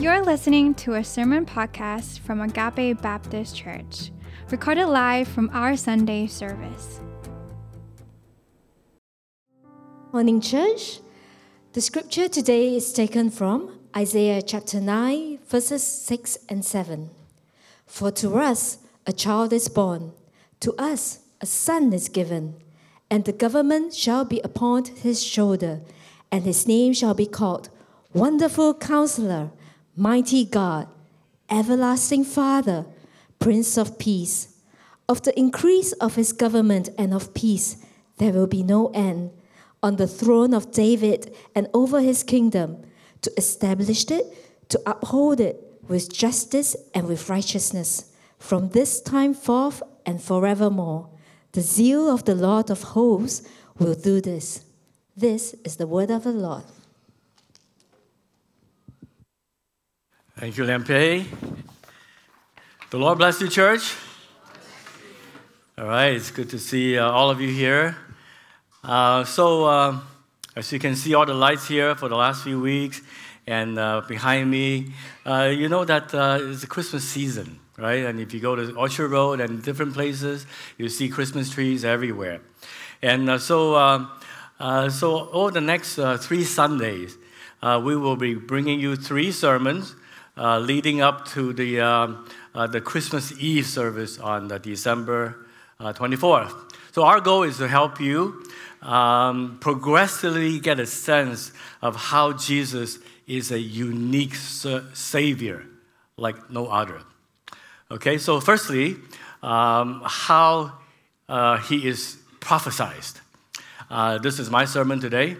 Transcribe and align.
You're 0.00 0.22
listening 0.22 0.74
to 0.74 0.94
a 0.94 1.02
sermon 1.02 1.44
podcast 1.44 2.20
from 2.20 2.40
Agape 2.40 3.02
Baptist 3.02 3.56
Church, 3.56 4.12
recorded 4.48 4.86
live 4.86 5.26
from 5.26 5.50
our 5.52 5.76
Sunday 5.76 6.28
service. 6.28 7.00
Morning, 10.12 10.40
church. 10.40 11.00
The 11.72 11.80
scripture 11.80 12.28
today 12.28 12.76
is 12.76 12.92
taken 12.92 13.28
from 13.28 13.76
Isaiah 13.96 14.40
chapter 14.40 14.80
9, 14.80 15.40
verses 15.48 15.82
6 15.82 16.38
and 16.48 16.64
7. 16.64 17.10
For 17.84 18.12
to 18.12 18.36
us 18.36 18.78
a 19.04 19.12
child 19.12 19.52
is 19.52 19.66
born, 19.66 20.12
to 20.60 20.74
us 20.74 21.22
a 21.40 21.46
son 21.46 21.92
is 21.92 22.08
given, 22.08 22.54
and 23.10 23.24
the 23.24 23.32
government 23.32 23.94
shall 23.94 24.24
be 24.24 24.40
upon 24.44 24.84
his 24.84 25.20
shoulder, 25.20 25.80
and 26.30 26.44
his 26.44 26.68
name 26.68 26.92
shall 26.92 27.14
be 27.14 27.26
called 27.26 27.68
Wonderful 28.12 28.74
Counselor 28.74 29.50
Mighty 29.98 30.44
God, 30.44 30.86
everlasting 31.50 32.22
Father, 32.22 32.86
Prince 33.40 33.76
of 33.76 33.98
Peace. 33.98 34.54
Of 35.08 35.22
the 35.22 35.36
increase 35.36 35.90
of 35.94 36.14
his 36.14 36.32
government 36.32 36.88
and 36.96 37.12
of 37.12 37.34
peace, 37.34 37.84
there 38.18 38.32
will 38.32 38.46
be 38.46 38.62
no 38.62 38.92
end. 38.94 39.32
On 39.82 39.96
the 39.96 40.06
throne 40.06 40.54
of 40.54 40.70
David 40.70 41.34
and 41.52 41.66
over 41.74 42.00
his 42.00 42.22
kingdom, 42.22 42.80
to 43.22 43.32
establish 43.36 44.08
it, 44.08 44.68
to 44.68 44.80
uphold 44.86 45.40
it 45.40 45.60
with 45.88 46.12
justice 46.12 46.76
and 46.94 47.08
with 47.08 47.28
righteousness, 47.28 48.12
from 48.38 48.68
this 48.68 49.00
time 49.00 49.34
forth 49.34 49.82
and 50.06 50.22
forevermore. 50.22 51.08
The 51.50 51.60
zeal 51.60 52.08
of 52.08 52.24
the 52.24 52.36
Lord 52.36 52.70
of 52.70 52.84
hosts 52.94 53.48
will 53.80 53.94
do 53.94 54.20
this. 54.20 54.64
This 55.16 55.56
is 55.64 55.74
the 55.74 55.88
word 55.88 56.12
of 56.12 56.22
the 56.22 56.30
Lord. 56.30 56.62
Thank 60.38 60.56
you, 60.56 60.62
Lempe. 60.62 61.26
The 62.90 62.96
Lord 62.96 63.18
bless 63.18 63.40
you, 63.40 63.48
church. 63.48 63.96
All 65.76 65.88
right, 65.88 66.12
it's 66.12 66.30
good 66.30 66.48
to 66.50 66.60
see 66.60 66.96
uh, 66.96 67.10
all 67.10 67.28
of 67.28 67.40
you 67.40 67.48
here. 67.48 67.96
Uh, 68.84 69.24
so, 69.24 69.64
uh, 69.64 69.98
as 70.54 70.70
you 70.72 70.78
can 70.78 70.94
see, 70.94 71.12
all 71.12 71.26
the 71.26 71.34
lights 71.34 71.66
here 71.66 71.96
for 71.96 72.08
the 72.08 72.14
last 72.14 72.44
few 72.44 72.60
weeks, 72.60 73.02
and 73.48 73.80
uh, 73.80 74.02
behind 74.06 74.48
me, 74.48 74.92
uh, 75.26 75.52
you 75.52 75.68
know 75.68 75.84
that 75.84 76.14
uh, 76.14 76.38
it's 76.40 76.60
the 76.60 76.68
Christmas 76.68 77.02
season, 77.02 77.58
right? 77.76 78.04
And 78.04 78.20
if 78.20 78.32
you 78.32 78.38
go 78.38 78.54
to 78.54 78.76
Orchard 78.76 79.08
Road 79.08 79.40
and 79.40 79.60
different 79.60 79.92
places, 79.92 80.46
you 80.76 80.88
see 80.88 81.08
Christmas 81.08 81.50
trees 81.50 81.84
everywhere. 81.84 82.42
And 83.02 83.40
so, 83.40 84.08
so 84.88 85.30
over 85.30 85.50
the 85.50 85.60
next 85.60 85.98
three 86.20 86.44
Sundays, 86.44 87.18
we 87.60 87.96
will 87.96 88.14
be 88.14 88.34
bringing 88.34 88.78
you 88.78 88.94
three 88.94 89.32
sermons 89.32 89.96
uh, 90.38 90.58
leading 90.58 91.00
up 91.00 91.26
to 91.26 91.52
the, 91.52 91.80
um, 91.80 92.26
uh, 92.54 92.66
the 92.66 92.80
Christmas 92.80 93.32
Eve 93.40 93.66
service 93.66 94.18
on 94.18 94.48
December 94.62 95.46
24th. 95.80 96.50
Uh, 96.50 96.54
so, 96.92 97.04
our 97.04 97.20
goal 97.20 97.42
is 97.42 97.58
to 97.58 97.68
help 97.68 98.00
you 98.00 98.42
um, 98.82 99.58
progressively 99.60 100.58
get 100.58 100.80
a 100.80 100.86
sense 100.86 101.52
of 101.82 101.96
how 101.96 102.32
Jesus 102.32 102.98
is 103.26 103.50
a 103.52 103.58
unique 103.58 104.34
Savior 104.34 105.66
like 106.16 106.50
no 106.50 106.66
other. 106.66 107.00
Okay, 107.90 108.18
so 108.18 108.40
firstly, 108.40 108.96
um, 109.42 110.02
how 110.04 110.72
uh, 111.28 111.58
he 111.58 111.86
is 111.86 112.18
prophesized. 112.40 113.20
Uh, 113.90 114.18
this 114.18 114.38
is 114.38 114.50
my 114.50 114.64
sermon 114.64 115.00
today. 115.00 115.36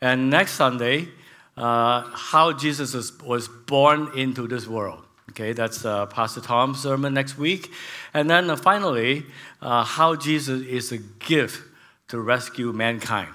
And 0.00 0.28
next 0.28 0.52
Sunday, 0.52 1.08
uh, 1.56 2.02
how 2.12 2.52
Jesus 2.52 2.94
was, 3.22 3.48
born 3.48 4.10
into 4.14 4.46
this 4.46 4.66
world. 4.66 5.02
Okay, 5.30 5.52
that's 5.52 5.84
uh, 5.84 6.06
Pastor 6.06 6.40
Tom's 6.40 6.80
sermon 6.80 7.14
next 7.14 7.36
week. 7.38 7.72
And 8.14 8.28
then 8.30 8.48
uh, 8.50 8.56
finally, 8.56 9.26
uh, 9.60 9.82
how 9.82 10.14
Jesus 10.14 10.62
is 10.62 10.92
a 10.92 10.98
gift 10.98 11.62
to 12.08 12.20
rescue 12.20 12.72
mankind. 12.72 13.32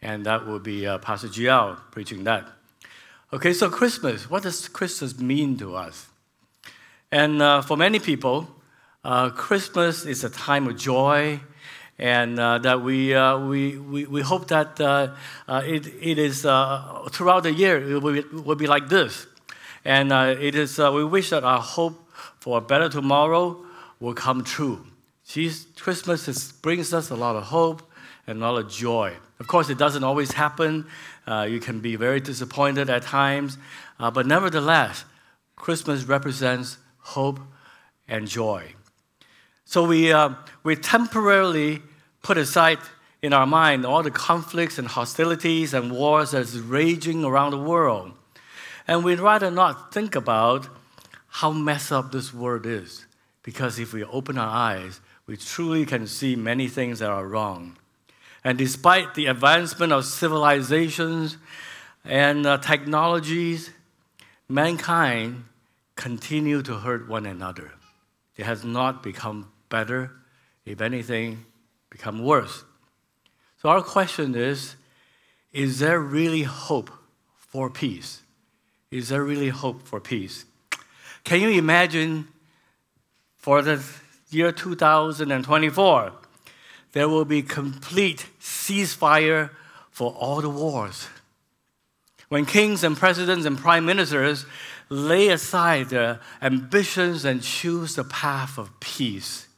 And 0.00 0.24
that 0.26 0.46
will 0.46 0.58
be 0.58 0.86
uh, 0.86 0.98
Pastor 0.98 1.28
Giel 1.28 1.78
preaching 1.90 2.24
that. 2.24 2.46
Okay, 3.32 3.52
so 3.52 3.68
Christmas, 3.68 4.30
what 4.30 4.42
does 4.44 4.68
Christmas 4.68 5.18
mean 5.18 5.56
to 5.58 5.74
us? 5.74 6.06
And 7.10 7.42
uh, 7.42 7.62
for 7.62 7.76
many 7.76 7.98
people, 7.98 8.48
Christmas 9.34 10.06
is 10.06 10.24
a 10.24 10.30
time 10.30 10.66
of 10.66 10.78
joy 10.78 11.40
and 11.98 12.38
uh, 12.38 12.58
that 12.58 12.82
we, 12.82 13.14
uh, 13.14 13.38
we, 13.38 13.78
we, 13.78 14.06
we 14.06 14.20
hope 14.20 14.48
that 14.48 14.80
uh, 14.80 15.14
uh 15.46 15.62
it, 15.64 15.86
it 16.00 16.18
is 16.18 16.44
uh, 16.44 17.08
throughout 17.10 17.44
the 17.44 17.52
year 17.52 17.76
it 17.78 18.02
will 18.02 18.12
be, 18.12 18.22
will 18.38 18.56
be 18.56 18.66
like 18.66 18.88
this. 18.88 19.26
And 19.84 20.12
uh, 20.12 20.34
it 20.40 20.54
is, 20.54 20.78
we 20.78 21.04
wish 21.04 21.30
that 21.30 21.44
our 21.44 21.60
hope 21.60 22.10
for 22.40 22.58
a 22.58 22.60
better 22.60 22.88
tomorrow 22.88 23.64
will 24.00 24.14
come 24.14 24.42
true. 24.42 24.86
Christmas 25.76 26.26
is, 26.26 26.52
brings 26.52 26.94
us 26.94 27.10
a 27.10 27.14
lot 27.14 27.36
of 27.36 27.44
hope 27.44 27.82
and 28.26 28.42
a 28.42 28.50
lot 28.50 28.58
of 28.58 28.70
joy. 28.70 29.12
Of 29.38 29.46
course, 29.46 29.68
it 29.68 29.76
doesn't 29.76 30.02
always 30.02 30.32
happen. 30.32 30.86
you 31.28 31.60
can 31.60 31.80
be 31.80 31.96
very 31.96 32.20
disappointed 32.20 32.88
at 32.88 33.02
times. 33.02 33.58
but 33.98 34.26
nevertheless, 34.26 35.04
Christmas 35.54 36.04
represents 36.04 36.78
hope 36.98 37.40
and 38.08 38.26
joy. 38.26 38.74
So 39.64 39.84
we, 39.84 40.12
uh, 40.12 40.30
we 40.62 40.76
temporarily 40.76 41.82
put 42.22 42.38
aside 42.38 42.78
in 43.22 43.32
our 43.32 43.46
mind 43.46 43.86
all 43.86 44.02
the 44.02 44.10
conflicts 44.10 44.78
and 44.78 44.86
hostilities 44.86 45.72
and 45.72 45.90
wars 45.90 46.32
that's 46.32 46.54
raging 46.56 47.24
around 47.24 47.52
the 47.52 47.58
world. 47.58 48.12
And 48.86 49.02
we'd 49.02 49.20
rather 49.20 49.50
not 49.50 49.92
think 49.94 50.14
about 50.14 50.68
how 51.28 51.50
messed 51.50 51.90
up 51.90 52.12
this 52.12 52.34
world 52.34 52.66
is. 52.66 53.06
Because 53.42 53.78
if 53.78 53.92
we 53.92 54.04
open 54.04 54.38
our 54.38 54.48
eyes, 54.48 55.00
we 55.26 55.36
truly 55.36 55.86
can 55.86 56.06
see 56.06 56.36
many 56.36 56.68
things 56.68 56.98
that 56.98 57.10
are 57.10 57.26
wrong. 57.26 57.76
And 58.44 58.58
despite 58.58 59.14
the 59.14 59.26
advancement 59.26 59.92
of 59.92 60.04
civilizations 60.04 61.38
and 62.04 62.46
uh, 62.46 62.58
technologies, 62.58 63.70
mankind 64.48 65.44
continue 65.96 66.60
to 66.62 66.74
hurt 66.74 67.08
one 67.08 67.24
another. 67.24 67.72
It 68.36 68.44
has 68.44 68.64
not 68.64 69.02
become 69.02 69.50
better, 69.74 70.12
if 70.64 70.80
anything, 70.80 71.44
become 71.90 72.22
worse. 72.22 72.62
So 73.60 73.68
our 73.68 73.82
question 73.82 74.36
is 74.36 74.76
is 75.52 75.80
there 75.80 75.98
really 75.98 76.44
hope 76.44 76.90
for 77.36 77.68
peace? 77.70 78.22
Is 78.92 79.08
there 79.08 79.24
really 79.24 79.48
hope 79.62 79.82
for 79.82 79.98
peace? 79.98 80.44
Can 81.24 81.40
you 81.40 81.50
imagine 81.50 82.28
for 83.36 83.62
the 83.62 83.82
year 84.30 84.52
2024 84.52 86.12
there 86.92 87.08
will 87.08 87.24
be 87.24 87.42
complete 87.42 88.26
ceasefire 88.40 89.50
for 89.90 90.12
all 90.12 90.40
the 90.40 90.54
wars? 90.62 91.08
When 92.28 92.46
kings 92.46 92.84
and 92.84 92.96
presidents 92.96 93.44
and 93.44 93.58
prime 93.58 93.84
ministers 93.84 94.46
lay 94.88 95.28
aside 95.30 95.88
their 95.88 96.20
ambitions 96.40 97.24
and 97.24 97.42
choose 97.42 97.96
the 97.96 98.04
path 98.04 98.58
of 98.58 98.78
peace, 98.78 99.48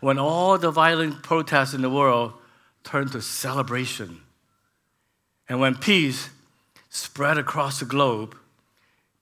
when 0.00 0.18
all 0.18 0.58
the 0.58 0.70
violent 0.70 1.22
protests 1.22 1.74
in 1.74 1.82
the 1.82 1.90
world 1.90 2.32
turn 2.84 3.08
to 3.10 3.20
celebration, 3.20 4.20
and 5.48 5.60
when 5.60 5.74
peace 5.74 6.30
spread 6.90 7.38
across 7.38 7.80
the 7.80 7.84
globe, 7.84 8.36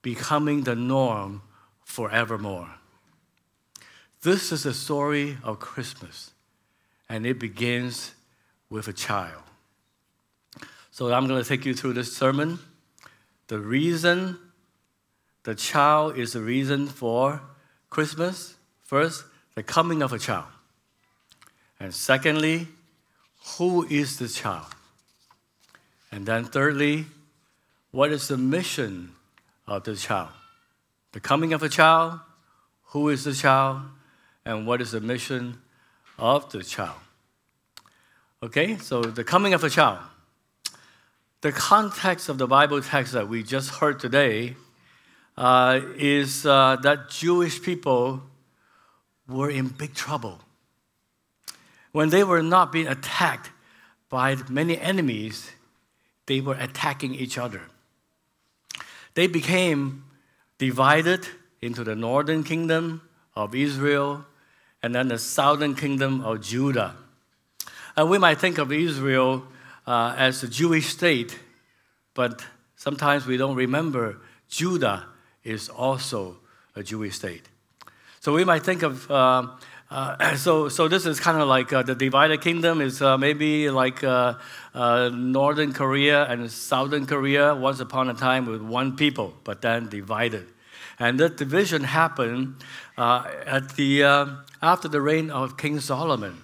becoming 0.01 0.63
the 0.63 0.75
norm 0.75 1.41
forevermore. 1.83 2.69
This 4.21 4.51
is 4.51 4.63
the 4.63 4.73
story 4.73 5.37
of 5.43 5.59
Christmas, 5.59 6.31
and 7.09 7.25
it 7.25 7.39
begins 7.39 8.13
with 8.69 8.87
a 8.87 8.93
child. 8.93 9.43
So 10.91 11.13
I'm 11.13 11.27
going 11.27 11.41
to 11.41 11.47
take 11.47 11.65
you 11.65 11.73
through 11.73 11.93
this 11.93 12.15
sermon. 12.15 12.59
The 13.47 13.59
reason 13.59 14.39
the 15.43 15.55
child 15.55 16.17
is 16.17 16.33
the 16.33 16.41
reason 16.41 16.87
for 16.87 17.41
Christmas. 17.89 18.55
First, 18.83 19.23
the 19.55 19.63
coming 19.63 20.01
of 20.01 20.11
a 20.11 20.19
child. 20.19 20.47
And 21.79 21.93
secondly, 21.93 22.67
who 23.57 23.85
is 23.87 24.17
the 24.17 24.27
child? 24.27 24.65
And 26.11 26.25
then 26.25 26.45
thirdly, 26.45 27.05
what 27.91 28.11
is 28.11 28.27
the 28.27 28.37
mission 28.37 29.11
of 29.67 29.83
the 29.83 29.95
child? 29.95 30.29
The 31.11 31.19
coming 31.19 31.53
of 31.53 31.63
a 31.63 31.69
child, 31.69 32.19
who 32.85 33.09
is 33.09 33.23
the 33.23 33.33
child, 33.33 33.81
and 34.45 34.65
what 34.65 34.81
is 34.81 34.91
the 34.91 35.01
mission 35.01 35.61
of 36.17 36.51
the 36.51 36.63
child? 36.63 36.99
Okay, 38.41 38.77
so 38.77 39.01
the 39.01 39.23
coming 39.23 39.53
of 39.53 39.63
a 39.63 39.69
child. 39.69 39.99
The 41.41 41.51
context 41.51 42.29
of 42.29 42.37
the 42.37 42.47
Bible 42.47 42.81
text 42.81 43.13
that 43.13 43.27
we 43.27 43.43
just 43.43 43.69
heard 43.75 43.99
today 43.99 44.55
uh, 45.37 45.81
is 45.95 46.45
uh, 46.45 46.77
that 46.81 47.09
Jewish 47.09 47.61
people 47.61 48.23
were 49.27 49.49
in 49.49 49.67
big 49.67 49.93
trouble 49.93 50.39
when 51.91 52.09
they 52.09 52.23
were 52.23 52.43
not 52.43 52.71
being 52.71 52.87
attacked 52.87 53.51
by 54.09 54.35
many 54.49 54.77
enemies, 54.77 55.51
they 56.25 56.41
were 56.41 56.55
attacking 56.55 57.15
each 57.15 57.37
other. 57.37 57.61
They 59.13 59.27
became 59.27 60.05
divided 60.57 61.27
into 61.61 61.83
the 61.83 61.95
northern 61.95 62.43
kingdom 62.43 63.01
of 63.35 63.55
Israel 63.55 64.25
and 64.83 64.93
then 64.93 65.07
the 65.07 65.17
southern 65.17 65.75
kingdom 65.75 66.21
of 66.21 66.41
Judah. 66.41 66.95
And 67.95 68.09
we 68.09 68.17
might 68.17 68.39
think 68.39 68.57
of 68.57 68.71
Israel 68.71 69.43
uh, 69.87 70.13
as 70.17 70.43
a 70.43 70.47
Jewish 70.47 70.89
state, 70.89 71.39
but 72.13 72.45
sometimes 72.75 73.25
we 73.25 73.37
don't 73.37 73.55
remember 73.55 74.19
Judah 74.49 75.05
is 75.43 75.69
also 75.69 76.37
a 76.75 76.83
Jewish 76.83 77.15
state. 77.15 77.49
So 78.19 78.33
we 78.33 78.43
might 78.43 78.63
think 78.63 78.83
of, 78.83 79.09
uh, 79.09 79.47
uh, 79.89 80.35
so, 80.35 80.69
so 80.69 80.87
this 80.87 81.05
is 81.05 81.19
kind 81.19 81.39
of 81.41 81.47
like 81.47 81.71
uh, 81.71 81.83
the 81.83 81.95
divided 81.95 82.41
kingdom 82.41 82.81
is 82.81 83.01
uh, 83.01 83.17
maybe 83.17 83.69
like 83.69 84.03
uh, 84.03 84.33
uh, 84.73 85.09
northern 85.13 85.73
Korea 85.73 86.25
and 86.25 86.51
southern 86.51 87.05
Korea 87.05 87.55
once 87.55 87.79
upon 87.79 88.09
a 88.09 88.13
time 88.13 88.45
with 88.45 88.61
one 88.61 88.95
people, 88.95 89.33
but 89.43 89.61
then 89.61 89.89
divided. 89.89 90.47
And 90.99 91.19
that 91.19 91.37
division 91.37 91.83
happened 91.83 92.55
at 92.97 93.75
the, 93.75 94.03
after 94.63 94.87
the 94.87 94.99
reign 94.99 95.29
of 95.29 95.55
King 95.55 95.79
Solomon. 95.79 96.41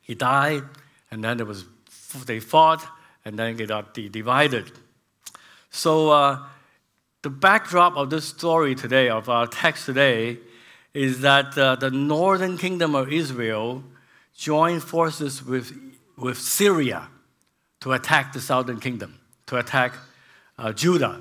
He 0.00 0.16
died, 0.16 0.64
and 1.08 1.22
then 1.22 1.36
there 1.36 1.46
was, 1.46 1.64
they 2.26 2.40
fought, 2.40 2.84
and 3.24 3.38
then 3.38 3.56
they 3.56 3.66
got 3.66 3.94
divided. 3.94 4.72
So 5.70 6.40
the 7.22 7.30
backdrop 7.30 7.96
of 7.96 8.10
this 8.10 8.24
story 8.24 8.74
today, 8.74 9.08
of 9.08 9.28
our 9.28 9.46
text 9.46 9.86
today, 9.86 10.38
is 10.94 11.20
that 11.20 11.58
uh, 11.58 11.74
the 11.76 11.90
northern 11.90 12.56
kingdom 12.56 12.94
of 12.94 13.12
Israel 13.12 13.82
joined 14.36 14.82
forces 14.82 15.44
with, 15.44 15.76
with 16.16 16.38
Syria 16.38 17.08
to 17.80 17.92
attack 17.92 18.32
the 18.32 18.40
southern 18.40 18.80
kingdom, 18.80 19.18
to 19.46 19.58
attack 19.58 19.94
uh, 20.58 20.72
Judah. 20.72 21.20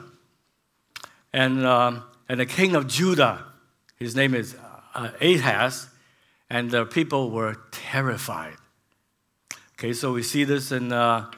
And, 1.33 1.65
um, 1.65 2.03
and 2.29 2.39
the 2.39 2.45
king 2.45 2.75
of 2.75 2.87
Judah, 2.87 3.43
his 3.97 4.15
name 4.15 4.35
is 4.35 4.55
uh, 4.93 5.09
Ahaz, 5.19 5.89
and 6.49 6.69
the 6.69 6.85
people 6.85 7.31
were 7.31 7.57
terrified. 7.71 8.55
Okay, 9.73 9.93
so 9.93 10.13
we 10.13 10.23
see 10.23 10.43
this 10.43 10.71
in 10.71 10.93
uh, 10.93 11.31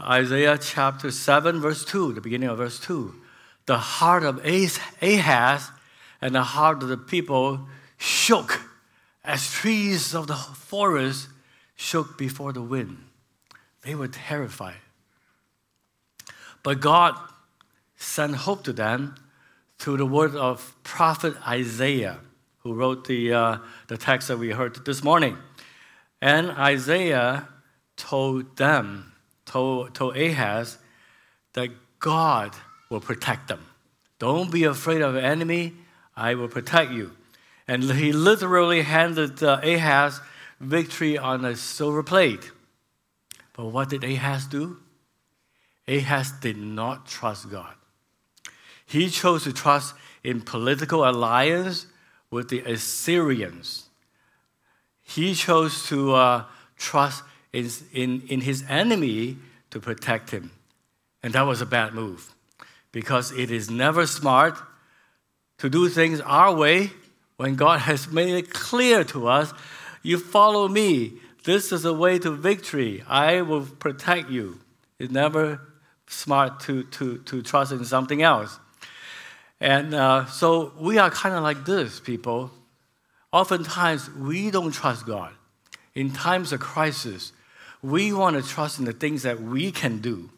Isaiah 0.00 0.58
chapter 0.58 1.10
7, 1.10 1.60
verse 1.60 1.84
2, 1.84 2.14
the 2.14 2.20
beginning 2.20 2.48
of 2.48 2.58
verse 2.58 2.80
2 2.80 3.14
the 3.66 3.78
heart 3.78 4.24
of 4.24 4.44
Ahaz 4.44 5.70
and 6.22 6.34
the 6.34 6.42
heart 6.42 6.82
of 6.82 6.88
the 6.88 6.96
people 6.96 7.68
shook 7.98 8.62
as 9.24 9.52
trees 9.52 10.14
of 10.14 10.28
the 10.28 10.36
forest 10.36 11.28
shook 11.74 12.16
before 12.16 12.52
the 12.52 12.62
wind. 12.62 13.04
They 13.82 13.94
were 13.94 14.08
terrified. 14.08 14.80
But 16.62 16.80
God 16.80 17.16
sent 17.96 18.36
hope 18.36 18.62
to 18.64 18.72
them 18.72 19.16
through 19.78 19.96
the 19.96 20.06
word 20.06 20.36
of 20.36 20.76
prophet 20.84 21.34
Isaiah, 21.46 22.20
who 22.58 22.74
wrote 22.74 23.08
the, 23.08 23.32
uh, 23.32 23.58
the 23.88 23.96
text 23.96 24.28
that 24.28 24.38
we 24.38 24.50
heard 24.50 24.84
this 24.84 25.02
morning. 25.02 25.36
And 26.20 26.52
Isaiah 26.52 27.48
told 27.96 28.56
them, 28.56 29.12
told, 29.44 29.94
told 29.94 30.16
Ahaz, 30.16 30.78
that 31.54 31.70
God 31.98 32.52
will 32.90 33.00
protect 33.00 33.48
them. 33.48 33.66
Don't 34.20 34.52
be 34.52 34.62
afraid 34.62 35.02
of 35.02 35.14
the 35.14 35.22
enemy, 35.22 35.72
I 36.16 36.34
will 36.34 36.48
protect 36.48 36.92
you. 36.92 37.12
And 37.66 37.84
he 37.84 38.12
literally 38.12 38.82
handed 38.82 39.42
uh, 39.42 39.60
Ahaz 39.62 40.20
victory 40.60 41.16
on 41.16 41.44
a 41.44 41.56
silver 41.56 42.02
plate. 42.02 42.50
But 43.54 43.66
what 43.66 43.90
did 43.90 44.04
Ahaz 44.04 44.46
do? 44.46 44.78
Ahaz 45.86 46.32
did 46.32 46.56
not 46.56 47.06
trust 47.06 47.50
God. 47.50 47.74
He 48.86 49.10
chose 49.10 49.44
to 49.44 49.52
trust 49.52 49.94
in 50.22 50.40
political 50.40 51.08
alliance 51.08 51.86
with 52.30 52.48
the 52.48 52.60
Assyrians. 52.60 53.88
He 55.02 55.34
chose 55.34 55.86
to 55.88 56.14
uh, 56.14 56.44
trust 56.76 57.24
in, 57.52 57.68
in, 57.92 58.22
in 58.28 58.40
his 58.40 58.64
enemy 58.68 59.36
to 59.70 59.80
protect 59.80 60.30
him. 60.30 60.50
And 61.22 61.34
that 61.34 61.42
was 61.42 61.60
a 61.60 61.66
bad 61.66 61.94
move 61.94 62.34
because 62.90 63.32
it 63.32 63.50
is 63.50 63.70
never 63.70 64.06
smart 64.06 64.58
to 65.62 65.70
do 65.70 65.88
things 65.88 66.20
our 66.22 66.52
way 66.52 66.90
when 67.36 67.54
God 67.54 67.78
has 67.82 68.10
made 68.10 68.34
it 68.34 68.50
clear 68.52 69.04
to 69.04 69.28
us 69.28 69.54
you 70.02 70.18
follow 70.18 70.66
me. 70.66 71.12
This 71.44 71.70
is 71.70 71.82
the 71.82 71.94
way 71.94 72.18
to 72.18 72.32
victory. 72.32 73.04
I 73.06 73.42
will 73.42 73.66
protect 73.66 74.28
you. 74.28 74.58
It's 74.98 75.12
never 75.12 75.60
smart 76.08 76.58
to, 76.62 76.82
to, 76.82 77.18
to 77.18 77.42
trust 77.42 77.70
in 77.70 77.84
something 77.84 78.22
else. 78.22 78.58
And 79.60 79.94
uh, 79.94 80.26
so 80.26 80.72
we 80.80 80.98
are 80.98 81.10
kind 81.10 81.32
of 81.32 81.44
like 81.44 81.64
this, 81.64 82.00
people. 82.00 82.50
Oftentimes, 83.32 84.10
we 84.10 84.50
don't 84.50 84.72
trust 84.72 85.06
God. 85.06 85.32
In 85.94 86.10
times 86.10 86.52
of 86.52 86.58
crisis, 86.58 87.32
we 87.80 88.12
want 88.12 88.34
to 88.34 88.42
trust 88.42 88.80
in 88.80 88.84
the 88.84 88.92
things 88.92 89.22
that 89.22 89.40
we 89.40 89.70
can 89.70 90.00
do 90.00 90.28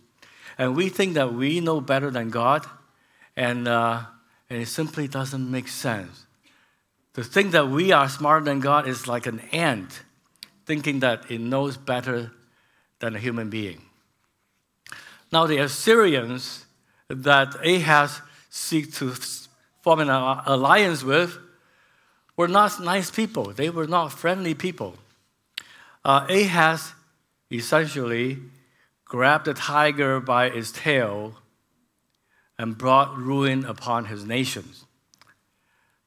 and 0.58 0.76
we 0.76 0.90
think 0.90 1.14
that 1.14 1.32
we 1.32 1.60
know 1.60 1.80
better 1.80 2.10
than 2.10 2.28
God, 2.28 2.66
and, 3.36 3.66
uh, 3.66 4.02
and 4.54 4.62
it 4.62 4.68
simply 4.68 5.08
doesn't 5.08 5.50
make 5.50 5.66
sense. 5.66 6.26
To 7.14 7.24
think 7.24 7.50
that 7.50 7.68
we 7.68 7.90
are 7.90 8.08
smarter 8.08 8.44
than 8.44 8.60
God 8.60 8.86
is 8.86 9.08
like 9.08 9.26
an 9.26 9.40
ant 9.50 10.04
thinking 10.64 11.00
that 11.00 11.28
it 11.28 11.40
knows 11.40 11.76
better 11.76 12.30
than 13.00 13.16
a 13.16 13.18
human 13.18 13.50
being. 13.50 13.82
Now, 15.32 15.48
the 15.48 15.58
Assyrians 15.58 16.66
that 17.08 17.56
Ahaz 17.66 18.20
seek 18.48 18.94
to 18.94 19.12
form 19.82 19.98
an 19.98 20.08
alliance 20.08 21.02
with 21.02 21.36
were 22.36 22.46
not 22.46 22.78
nice 22.80 23.10
people. 23.10 23.46
They 23.46 23.70
were 23.70 23.88
not 23.88 24.12
friendly 24.12 24.54
people. 24.54 24.94
Uh, 26.04 26.28
Ahaz 26.30 26.92
essentially 27.50 28.38
grabbed 29.04 29.46
the 29.46 29.54
tiger 29.54 30.20
by 30.20 30.46
its 30.46 30.70
tail 30.70 31.38
and 32.58 32.78
brought 32.78 33.16
ruin 33.16 33.64
upon 33.64 34.06
his 34.06 34.24
nations. 34.24 34.84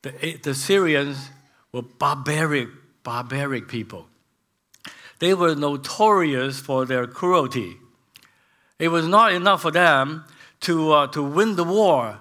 The, 0.02 0.40
the 0.42 0.52
Assyrians 0.52 1.30
were 1.72 1.82
barbaric, 1.82 2.70
barbaric 3.04 3.68
people. 3.68 4.08
They 5.20 5.34
were 5.34 5.56
notorious 5.56 6.60
for 6.60 6.86
their 6.86 7.08
cruelty. 7.08 7.78
It 8.80 8.90
was 8.90 9.08
not 9.08 9.34
enough 9.34 9.64
for 9.64 9.72
them 9.72 10.26
to, 10.62 10.92
uh, 10.92 11.08
to 11.08 11.24
win 11.24 11.56
the 11.56 11.64
war. 11.64 12.20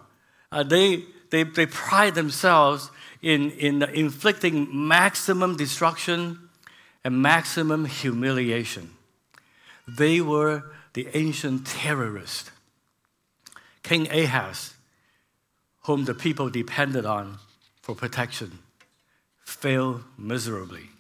Uh, 0.51 0.63
they, 0.63 1.05
they, 1.31 1.43
they 1.43 1.67
pride 1.67 2.15
themselves 2.15 2.91
in, 3.23 3.51
in 3.53 3.83
inflicting 3.83 4.69
maximum 4.89 5.57
destruction 5.57 6.49
and 7.05 7.21
maximum 7.21 7.85
humiliation. 7.85 8.91
They 9.87 10.21
were 10.21 10.65
the 10.95 11.09
ancient 11.15 11.67
terrorist. 11.67 12.51
King 13.87 14.11
Ahaz, 14.11 14.75
whom 15.83 16.07
the 16.07 16.15
people 16.15 16.51
depended 16.51 17.07
on 17.07 17.39
for 17.81 17.95
protection, 17.95 18.59
failed 19.45 20.03
miserably. 20.19 20.91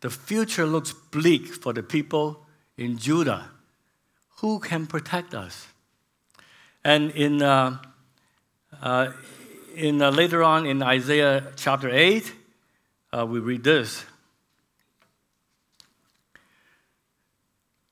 The 0.00 0.10
future 0.10 0.66
looks 0.66 0.92
bleak 0.92 1.46
for 1.46 1.72
the 1.72 1.84
people 1.84 2.44
in 2.76 2.98
Judah. 2.98 3.50
Who 4.38 4.58
can 4.58 4.88
protect 4.88 5.34
us? 5.34 5.68
And 6.82 7.12
in, 7.12 7.42
uh, 7.42 7.78
uh, 8.82 9.12
in 9.76 10.02
uh, 10.02 10.10
later 10.10 10.42
on 10.42 10.66
in 10.66 10.82
Isaiah 10.82 11.52
chapter 11.54 11.88
8, 11.88 12.32
uh, 13.12 13.24
we 13.24 13.38
read 13.38 13.62
this 13.62 14.04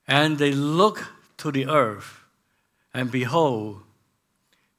And 0.08 0.38
they 0.38 0.50
look 0.50 1.06
to 1.36 1.52
the 1.52 1.68
earth, 1.68 2.25
and 2.96 3.10
behold, 3.10 3.82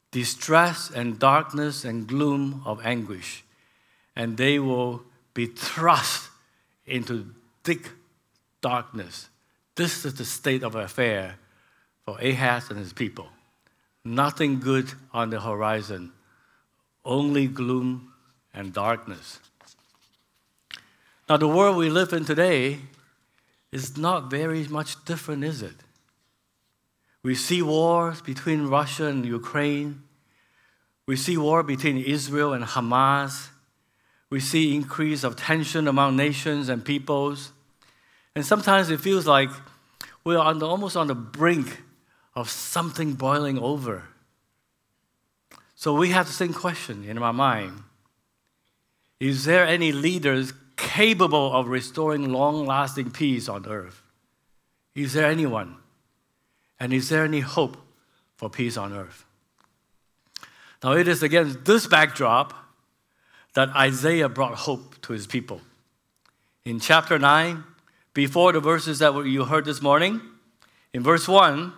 distress 0.09 0.89
and 0.89 1.19
darkness 1.19 1.85
and 1.85 2.07
gloom 2.07 2.63
of 2.65 2.83
anguish, 2.83 3.43
and 4.15 4.37
they 4.37 4.57
will 4.57 5.03
be 5.35 5.45
thrust 5.45 6.31
into 6.87 7.35
thick 7.63 7.91
darkness. 8.59 9.29
This 9.75 10.03
is 10.03 10.15
the 10.15 10.25
state 10.25 10.63
of 10.63 10.73
affair 10.73 11.35
for 12.05 12.19
Ahaz 12.19 12.71
and 12.71 12.79
his 12.79 12.91
people. 12.91 13.27
Nothing 14.03 14.59
good 14.59 14.93
on 15.13 15.29
the 15.29 15.41
horizon, 15.41 16.11
only 17.05 17.45
gloom 17.45 18.13
and 18.51 18.73
darkness. 18.73 19.39
Now, 21.29 21.37
the 21.37 21.47
world 21.47 21.77
we 21.77 21.91
live 21.91 22.13
in 22.13 22.25
today 22.25 22.79
is 23.71 23.95
not 23.95 24.31
very 24.31 24.67
much 24.67 25.05
different, 25.05 25.43
is 25.43 25.61
it? 25.61 25.75
We 27.27 27.35
see 27.35 27.61
wars 27.61 28.21
between 28.21 28.67
Russia 28.67 29.07
and 29.07 29.25
Ukraine. 29.25 30.01
We 31.07 31.17
see 31.17 31.35
war 31.35 31.61
between 31.61 31.97
Israel 31.97 32.53
and 32.53 32.63
Hamas. 32.63 33.49
We 34.29 34.39
see 34.39 34.73
increase 34.73 35.25
of 35.25 35.35
tension 35.35 35.89
among 35.89 36.15
nations 36.15 36.69
and 36.69 36.85
peoples. 36.85 37.51
And 38.33 38.45
sometimes 38.45 38.89
it 38.89 39.01
feels 39.01 39.27
like 39.27 39.49
we're 40.23 40.39
on 40.39 40.59
the, 40.59 40.67
almost 40.67 40.95
on 40.95 41.07
the 41.07 41.15
brink 41.15 41.81
of 42.33 42.49
something 42.49 43.11
boiling 43.15 43.59
over. 43.59 44.05
So 45.75 45.93
we 45.93 46.11
have 46.11 46.27
the 46.27 46.31
same 46.31 46.53
question 46.53 47.03
in 47.03 47.17
our 47.17 47.33
mind 47.33 47.83
Is 49.19 49.43
there 49.43 49.67
any 49.67 49.91
leaders 49.91 50.53
capable 50.77 51.51
of 51.51 51.67
restoring 51.67 52.31
long 52.31 52.65
lasting 52.65 53.11
peace 53.11 53.49
on 53.49 53.65
earth? 53.65 54.01
Is 54.95 55.11
there 55.11 55.27
anyone? 55.27 55.75
And 56.79 56.93
is 56.93 57.09
there 57.09 57.23
any 57.23 57.39
hope 57.39 57.77
for 58.35 58.49
peace 58.49 58.77
on 58.77 58.93
earth? 58.93 59.25
Now, 60.83 60.93
it 60.93 61.07
is 61.07 61.23
against 61.23 61.65
this 61.65 61.87
backdrop 61.87 62.53
that 63.53 63.69
Isaiah 63.69 64.29
brought 64.29 64.53
hope 64.53 65.01
to 65.01 65.13
his 65.13 65.25
people. 65.25 65.61
In 66.65 66.79
chapter 66.79 67.17
9, 67.17 67.63
before 68.13 68.51
the 68.51 68.59
verses 68.59 68.99
that 68.99 69.13
you 69.25 69.45
heard 69.45 69.65
this 69.65 69.81
morning, 69.81 70.21
in 70.93 71.01
verse 71.01 71.27
1, 71.27 71.73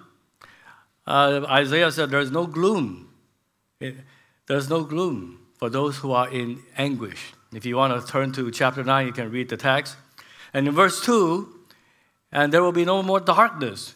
uh, 1.08 1.46
Isaiah 1.50 1.91
said, 1.91 2.10
There's 2.10 2.32
no 2.32 2.46
gloom. 2.46 3.10
there's 3.79 4.70
no 4.70 4.84
gloom 4.84 5.39
for 5.58 5.70
those 5.70 5.98
who 5.98 6.12
are 6.12 6.29
in 6.29 6.62
anguish. 6.77 7.34
If 7.53 7.65
you 7.65 7.77
want 7.77 8.00
to 8.00 8.12
turn 8.12 8.32
to 8.34 8.51
chapter 8.51 8.84
9, 8.84 9.08
you 9.08 9.13
can 9.13 9.32
read 9.32 9.50
the 9.50 9.58
text. 9.58 9.96
And 10.53 10.68
in 10.68 10.74
verse 10.74 11.03
2, 11.06 11.48
and 12.32 12.53
there 12.53 12.62
will 12.62 12.72
be 12.72 12.86
no 12.86 13.01
more 13.01 13.20
darkness 13.20 13.96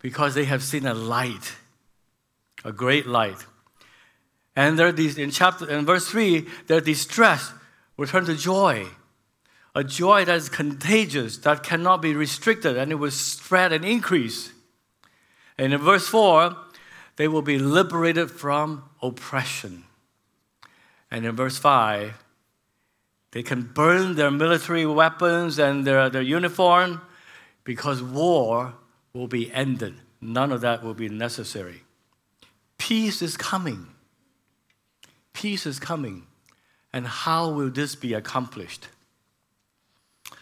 because 0.00 0.34
they 0.34 0.44
have 0.46 0.62
seen 0.62 0.86
a 0.86 0.94
light, 0.94 1.56
a 2.64 2.72
great 2.72 3.06
light. 3.06 3.46
And 4.56 4.78
they're 4.78 4.92
these, 4.92 5.16
in 5.16 5.30
chapter 5.30 5.70
in 5.70 5.86
verse 5.86 6.08
3, 6.08 6.46
their 6.66 6.80
distress 6.80 7.52
will 7.96 8.06
turn 8.06 8.24
to 8.24 8.34
joy. 8.34 8.86
A 9.74 9.84
joy 9.84 10.24
that 10.24 10.36
is 10.36 10.48
contagious, 10.48 11.38
that 11.38 11.62
cannot 11.62 12.02
be 12.02 12.14
restricted, 12.14 12.76
and 12.76 12.90
it 12.90 12.96
will 12.96 13.12
spread 13.12 13.72
and 13.72 13.84
increase. 13.84 14.52
And 15.56 15.72
in 15.72 15.80
verse 15.80 16.08
4, 16.08 16.56
they 17.16 17.28
will 17.28 17.42
be 17.42 17.58
liberated 17.58 18.30
from 18.30 18.84
oppression. 19.00 19.84
And 21.10 21.24
in 21.24 21.36
verse 21.36 21.58
5, 21.58 22.14
they 23.32 23.42
can 23.42 23.62
burn 23.62 24.16
their 24.16 24.30
military 24.30 24.86
weapons 24.86 25.58
and 25.58 25.86
their, 25.86 26.10
their 26.10 26.22
uniform 26.22 27.02
because 27.62 28.02
war 28.02 28.74
will 29.12 29.28
be 29.28 29.52
ended. 29.52 29.94
None 30.20 30.52
of 30.52 30.60
that 30.60 30.82
will 30.82 30.94
be 30.94 31.08
necessary. 31.08 31.82
Peace 32.78 33.22
is 33.22 33.36
coming. 33.36 33.86
Peace 35.32 35.66
is 35.66 35.78
coming. 35.78 36.26
And 36.92 37.06
how 37.06 37.50
will 37.50 37.70
this 37.70 37.94
be 37.94 38.14
accomplished? 38.14 38.88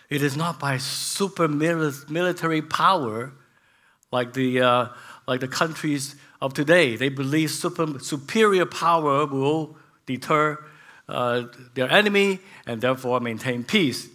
It 0.09 0.23
is 0.23 0.37
not 0.37 0.59
by 0.59 0.79
super 0.79 1.47
military 1.47 2.63
power 2.63 3.33
like 4.11 4.33
the, 4.33 4.63
uh, 4.63 4.89
like 5.27 5.41
the 5.41 5.49
countries 5.49 6.17
of 6.41 6.55
today. 6.55 6.97
They 6.97 7.11
believe 7.11 7.51
super, 7.51 7.99
superior 7.99 8.65
power 8.65 9.27
will 9.27 9.77
deter 10.07 10.65
uh, 11.09 11.45
their 11.75 11.91
enemy 11.91 12.41
and 12.67 12.81
therefore 12.81 13.21
maintain 13.21 13.65
peace. 13.65 14.09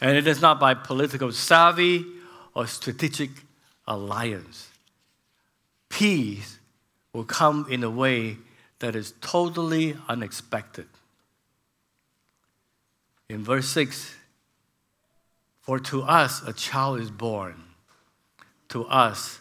And 0.00 0.16
it 0.16 0.26
is 0.26 0.40
not 0.40 0.60
by 0.60 0.74
political 0.74 1.32
savvy 1.32 2.04
or 2.54 2.66
strategic 2.66 3.30
alliance. 3.86 4.68
Peace 5.88 6.58
will 7.12 7.24
come 7.24 7.66
in 7.68 7.82
a 7.82 7.90
way 7.90 8.36
that 8.78 8.96
is 8.96 9.14
totally 9.20 9.96
unexpected. 10.08 10.86
In 13.28 13.44
verse 13.44 13.68
6, 13.68 14.14
for 15.60 15.78
to 15.78 16.02
us 16.02 16.42
a 16.46 16.52
child 16.52 17.00
is 17.00 17.10
born, 17.10 17.62
to 18.68 18.84
us 18.86 19.40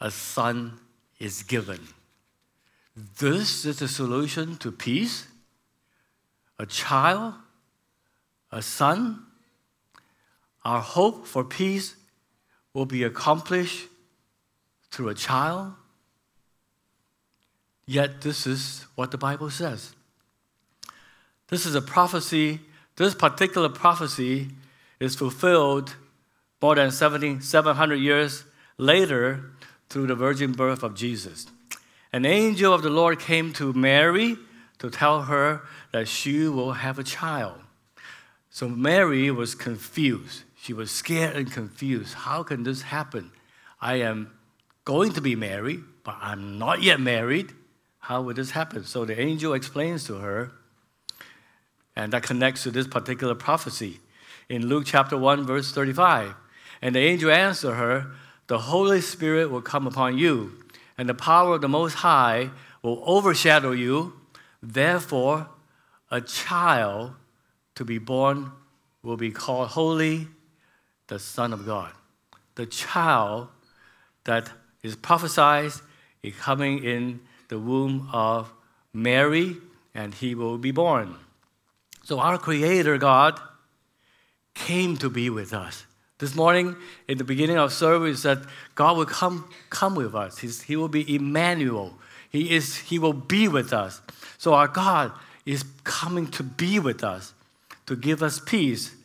a 0.00 0.10
son 0.10 0.78
is 1.18 1.42
given. 1.42 1.80
This 3.18 3.64
is 3.66 3.80
the 3.80 3.88
solution 3.88 4.56
to 4.58 4.72
peace. 4.72 5.26
A 6.58 6.64
child, 6.64 7.34
a 8.50 8.62
son. 8.62 9.26
Our 10.64 10.80
hope 10.80 11.26
for 11.26 11.44
peace 11.44 11.96
will 12.76 12.84
be 12.84 13.04
accomplished 13.04 13.86
through 14.90 15.08
a 15.08 15.14
child. 15.14 15.72
Yet, 17.86 18.20
this 18.20 18.46
is 18.46 18.84
what 18.96 19.10
the 19.10 19.16
Bible 19.16 19.48
says. 19.48 19.94
This 21.48 21.64
is 21.64 21.74
a 21.74 21.80
prophecy, 21.80 22.60
this 22.96 23.14
particular 23.14 23.70
prophecy 23.70 24.48
is 25.00 25.14
fulfilled 25.14 25.96
more 26.60 26.74
than 26.74 26.90
70, 26.90 27.40
700 27.40 27.94
years 27.94 28.44
later 28.76 29.52
through 29.88 30.08
the 30.08 30.14
virgin 30.14 30.52
birth 30.52 30.82
of 30.82 30.94
Jesus. 30.94 31.46
An 32.12 32.26
angel 32.26 32.74
of 32.74 32.82
the 32.82 32.90
Lord 32.90 33.18
came 33.18 33.54
to 33.54 33.72
Mary 33.72 34.36
to 34.80 34.90
tell 34.90 35.22
her 35.22 35.62
that 35.92 36.08
she 36.08 36.46
will 36.46 36.72
have 36.72 36.98
a 36.98 37.04
child. 37.04 37.58
So 38.50 38.68
Mary 38.68 39.30
was 39.30 39.54
confused. 39.54 40.42
She 40.66 40.72
was 40.72 40.90
scared 40.90 41.36
and 41.36 41.48
confused. 41.48 42.14
How 42.14 42.42
can 42.42 42.64
this 42.64 42.82
happen? 42.82 43.30
I 43.80 44.00
am 44.00 44.32
going 44.84 45.12
to 45.12 45.20
be 45.20 45.36
married, 45.36 45.84
but 46.02 46.16
I'm 46.20 46.58
not 46.58 46.82
yet 46.82 46.98
married. 46.98 47.52
How 48.00 48.22
would 48.22 48.34
this 48.34 48.50
happen? 48.50 48.82
So 48.82 49.04
the 49.04 49.16
angel 49.16 49.54
explains 49.54 50.02
to 50.06 50.14
her, 50.14 50.50
and 51.94 52.12
that 52.12 52.24
connects 52.24 52.64
to 52.64 52.72
this 52.72 52.88
particular 52.88 53.36
prophecy 53.36 54.00
in 54.48 54.66
Luke 54.66 54.86
chapter 54.86 55.16
1, 55.16 55.46
verse 55.46 55.70
35. 55.70 56.34
And 56.82 56.96
the 56.96 57.00
angel 57.00 57.30
answered 57.30 57.74
her, 57.74 58.10
The 58.48 58.58
Holy 58.58 59.02
Spirit 59.02 59.52
will 59.52 59.62
come 59.62 59.86
upon 59.86 60.18
you, 60.18 60.64
and 60.98 61.08
the 61.08 61.14
power 61.14 61.54
of 61.54 61.60
the 61.60 61.68
Most 61.68 61.94
High 61.94 62.50
will 62.82 63.04
overshadow 63.06 63.70
you. 63.70 64.14
Therefore, 64.60 65.48
a 66.10 66.20
child 66.20 67.12
to 67.76 67.84
be 67.84 67.98
born 67.98 68.50
will 69.04 69.16
be 69.16 69.30
called 69.30 69.68
Holy, 69.68 70.26
the 71.08 71.18
Son 71.18 71.52
of 71.52 71.66
God. 71.66 71.92
The 72.54 72.66
child 72.66 73.48
that 74.24 74.50
is 74.82 74.96
prophesied 74.96 75.72
is 76.22 76.34
coming 76.36 76.82
in 76.82 77.20
the 77.48 77.58
womb 77.58 78.08
of 78.12 78.52
Mary, 78.92 79.56
and 79.94 80.14
he 80.14 80.34
will 80.34 80.58
be 80.58 80.70
born. 80.70 81.14
So, 82.04 82.18
our 82.20 82.38
Creator 82.38 82.98
God 82.98 83.40
came 84.54 84.96
to 84.96 85.10
be 85.10 85.30
with 85.30 85.52
us. 85.52 85.84
This 86.18 86.34
morning, 86.34 86.76
in 87.08 87.18
the 87.18 87.24
beginning 87.24 87.58
of 87.58 87.72
service, 87.72 88.22
that 88.22 88.38
God 88.74 88.96
will 88.96 89.04
come, 89.04 89.50
come 89.68 89.94
with 89.94 90.14
us. 90.14 90.38
He's, 90.38 90.62
he 90.62 90.74
will 90.74 90.88
be 90.88 91.14
Emmanuel. 91.14 91.98
He, 92.30 92.54
is, 92.54 92.76
he 92.76 92.98
will 92.98 93.12
be 93.12 93.48
with 93.48 93.72
us. 93.72 94.00
So 94.38 94.54
our 94.54 94.68
God 94.68 95.12
is 95.44 95.64
coming 95.84 96.26
to 96.28 96.42
be 96.42 96.78
with 96.78 97.04
us, 97.04 97.34
to 97.84 97.96
give 97.96 98.22
us 98.22 98.40
peace, 98.40 98.95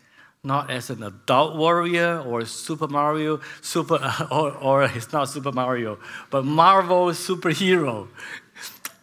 not 0.43 0.71
as 0.71 0.89
an 0.89 1.03
adult 1.03 1.55
warrior 1.55 2.19
or 2.21 2.45
Super 2.45 2.87
Mario, 2.87 3.41
super, 3.61 3.99
or, 4.31 4.51
or 4.57 4.83
it's 4.83 5.13
not 5.13 5.29
Super 5.29 5.51
Mario, 5.51 5.99
but 6.29 6.45
Marvel 6.45 7.07
superhero. 7.07 8.07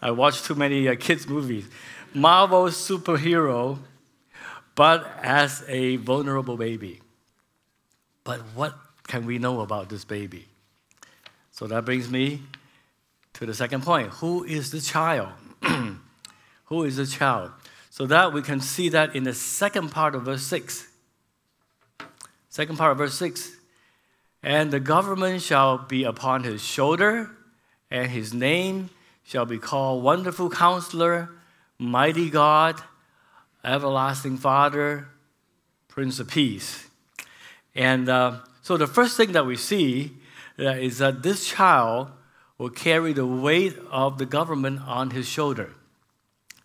I 0.00 0.11
watch 0.11 0.42
too 0.42 0.54
many 0.54 0.88
uh, 0.88 0.97
kids' 0.97 1.26
movies. 1.26 1.68
Marvel 2.14 2.66
superhero 2.66 3.78
but 4.78 5.11
as 5.25 5.64
a 5.66 5.97
vulnerable 5.97 6.57
baby. 6.57 7.00
But 8.23 8.38
what 8.54 8.78
can 9.09 9.26
we 9.26 9.38
know 9.38 9.61
about 9.61 9.88
this 9.88 10.04
baby? 10.04 10.47
So 11.50 11.66
that 11.66 11.85
brings 11.85 12.09
me 12.09 12.42
to 13.33 13.45
the 13.45 13.54
second 13.54 13.83
point. 13.83 14.11
Who 14.21 14.45
is 14.45 14.71
the 14.71 14.80
child? 14.80 15.30
Who 16.66 16.85
is 16.85 16.95
the 16.95 17.07
child? 17.07 17.50
So 17.90 18.07
that 18.07 18.33
we 18.33 18.40
can 18.40 18.61
see 18.61 18.88
that 18.90 19.16
in 19.16 19.25
the 19.25 19.35
second 19.35 19.90
part 19.90 20.14
of 20.14 20.23
verse 20.23 20.45
6. 20.45 20.88
Second 22.59 22.77
part 22.77 22.91
of 22.91 22.99
verse 22.99 23.15
6. 23.15 23.53
And 24.43 24.73
the 24.73 24.81
government 24.81 25.43
shall 25.43 25.79
be 25.79 26.03
upon 26.03 26.43
his 26.43 26.61
shoulder, 26.61 27.31
and 27.88 28.11
his 28.11 28.35
name 28.35 28.91
shall 29.23 29.47
be 29.47 29.59
called 29.59 30.03
Wonderful 30.03 30.50
Counselor, 30.50 31.31
Mighty 31.79 32.29
God, 32.29 32.83
Everlasting 33.62 34.38
Father, 34.38 35.07
Prince 35.87 36.19
of 36.19 36.27
Peace. 36.27 36.88
And 37.77 38.09
uh, 38.09 38.41
so 38.62 38.77
the 38.77 38.88
first 38.88 39.17
thing 39.17 39.31
that 39.31 39.47
we 39.47 39.55
see 39.55 40.15
uh, 40.59 40.71
is 40.71 40.99
that 40.99 41.23
this 41.23 41.47
child 41.47 42.11
will 42.59 42.71
carry 42.71 43.12
the 43.12 43.25
weight 43.25 43.77
of 43.88 44.19
the 44.19 44.27
government 44.27 44.81
on 44.85 45.11
his 45.11 45.29
shoulder. 45.29 45.75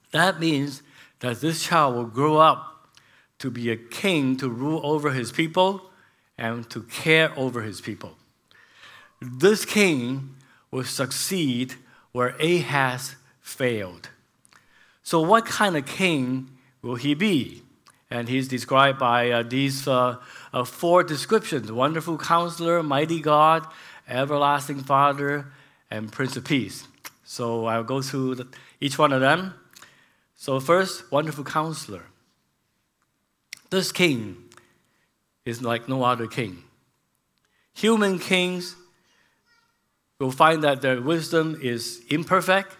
That 0.09 0.39
means 0.39 0.81
that 1.19 1.39
this 1.39 1.61
child 1.61 1.95
will 1.95 2.05
grow 2.05 2.37
up 2.37 2.72
to 3.43 3.51
be 3.51 3.69
a 3.69 3.75
king 3.75 4.37
to 4.37 4.47
rule 4.47 4.79
over 4.85 5.11
his 5.11 5.29
people 5.29 5.81
and 6.37 6.69
to 6.69 6.81
care 6.83 7.29
over 7.35 7.61
his 7.61 7.81
people. 7.81 8.15
This 9.21 9.65
king 9.65 10.37
will 10.71 10.85
succeed 10.85 11.73
where 12.13 12.37
Ahaz 12.39 13.17
failed. 13.41 14.07
So, 15.03 15.19
what 15.19 15.45
kind 15.45 15.75
of 15.75 15.85
king 15.85 16.51
will 16.81 16.95
he 16.95 17.15
be? 17.15 17.63
And 18.09 18.29
he's 18.29 18.47
described 18.47 18.97
by 18.97 19.29
uh, 19.29 19.43
these 19.43 19.89
uh, 19.89 20.19
uh, 20.53 20.63
four 20.63 21.03
descriptions 21.03 21.69
Wonderful 21.69 22.17
counselor, 22.17 22.81
mighty 22.81 23.19
God, 23.19 23.67
everlasting 24.07 24.83
Father, 24.83 25.47
and 25.91 26.13
Prince 26.13 26.37
of 26.37 26.45
Peace. 26.45 26.87
So 27.25 27.65
I'll 27.65 27.83
go 27.83 28.01
through 28.01 28.35
the, 28.35 28.47
each 28.79 28.97
one 28.97 29.11
of 29.11 29.19
them. 29.19 29.55
So, 30.37 30.61
first, 30.61 31.11
wonderful 31.11 31.43
counselor. 31.43 32.05
This 33.73 33.91
king 33.91 34.37
is 35.45 35.63
like 35.63 35.89
no 35.89 36.03
other 36.03 36.27
king. 36.27 36.61
Human 37.73 38.19
kings 38.19 38.75
will 40.19 40.29
find 40.29 40.63
that 40.63 40.83
their 40.83 41.01
wisdom 41.01 41.57
is 41.59 42.03
imperfect 42.07 42.77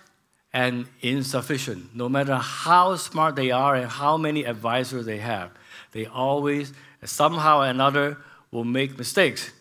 and 0.53 0.85
insufficient. 1.01 1.95
No 1.95 2.07
matter 2.07 2.35
how 2.35 2.95
smart 2.97 3.35
they 3.35 3.49
are 3.49 3.73
and 3.73 3.89
how 3.89 4.17
many 4.17 4.45
advisors 4.45 5.07
they 5.07 5.17
have, 5.17 5.49
they 5.93 6.05
always, 6.05 6.73
somehow 7.03 7.61
or 7.61 7.65
another, 7.65 8.19
will 8.51 8.63
make 8.63 8.95
mistakes. 8.95 9.51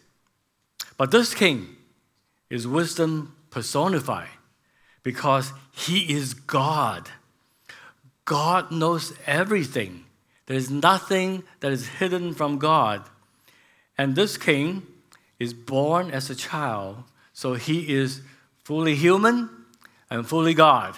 But 0.98 1.12
this 1.12 1.32
king 1.32 1.76
is 2.50 2.68
wisdom 2.68 3.34
personified 3.48 4.28
because 5.02 5.54
he 5.74 6.12
is 6.12 6.34
God. 6.34 7.08
God 8.26 8.70
knows 8.70 9.14
everything. 9.26 10.04
There 10.46 10.56
is 10.56 10.70
nothing 10.70 11.44
that 11.61 11.72
is 11.72 11.87
hidden 11.87 12.34
from 12.34 12.58
God. 12.58 13.02
And 13.96 14.16
this 14.16 14.37
king 14.37 14.87
is 15.38 15.54
born 15.54 16.11
as 16.11 16.30
a 16.30 16.34
child, 16.34 17.04
so 17.32 17.54
he 17.54 17.92
is 17.92 18.22
fully 18.64 18.94
human 18.94 19.50
and 20.11 20.26
fully 20.26 20.54
God. 20.54 20.94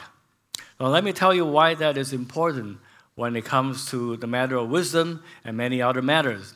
Now, 0.80 0.88
let 0.88 1.04
me 1.04 1.12
tell 1.12 1.34
you 1.34 1.44
why 1.44 1.74
that 1.74 1.96
is 1.96 2.12
important 2.12 2.78
when 3.14 3.36
it 3.36 3.44
comes 3.44 3.86
to 3.90 4.16
the 4.16 4.26
matter 4.26 4.56
of 4.56 4.70
wisdom 4.70 5.22
and 5.44 5.56
many 5.56 5.80
other 5.80 6.02
matters. 6.02 6.54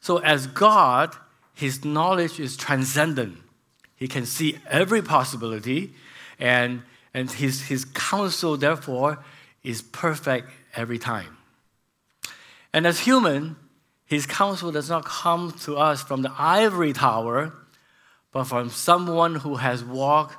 So, 0.00 0.18
as 0.18 0.46
God, 0.46 1.16
his 1.54 1.84
knowledge 1.84 2.38
is 2.38 2.56
transcendent. 2.56 3.38
He 3.96 4.06
can 4.06 4.26
see 4.26 4.58
every 4.68 5.02
possibility, 5.02 5.92
and, 6.38 6.82
and 7.12 7.30
his, 7.30 7.62
his 7.62 7.84
counsel, 7.84 8.56
therefore, 8.56 9.24
is 9.64 9.82
perfect 9.82 10.50
every 10.76 10.98
time. 10.98 11.37
And 12.72 12.86
as 12.86 13.00
human, 13.00 13.56
his 14.04 14.26
counsel 14.26 14.72
does 14.72 14.88
not 14.88 15.04
come 15.04 15.52
to 15.60 15.76
us 15.76 16.02
from 16.02 16.22
the 16.22 16.32
ivory 16.38 16.92
tower, 16.92 17.52
but 18.32 18.44
from 18.44 18.70
someone 18.70 19.36
who 19.36 19.56
has 19.56 19.84
walked 19.84 20.36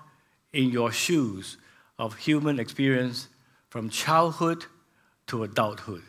in 0.53 0.69
your 0.69 0.91
shoes 0.91 1.57
of 1.97 2.17
human 2.17 2.59
experience 2.59 3.27
from 3.69 3.89
childhood 3.89 4.65
to 5.27 5.43
adulthood. 5.43 6.03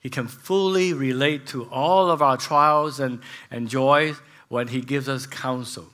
He 0.00 0.10
can 0.10 0.26
fully 0.26 0.92
relate 0.92 1.46
to 1.48 1.64
all 1.70 2.10
of 2.10 2.20
our 2.20 2.36
trials 2.36 3.00
and, 3.00 3.20
and 3.50 3.68
joys 3.68 4.20
when 4.48 4.68
he 4.68 4.80
gives 4.80 5.08
us 5.08 5.26
counsel. 5.26 5.86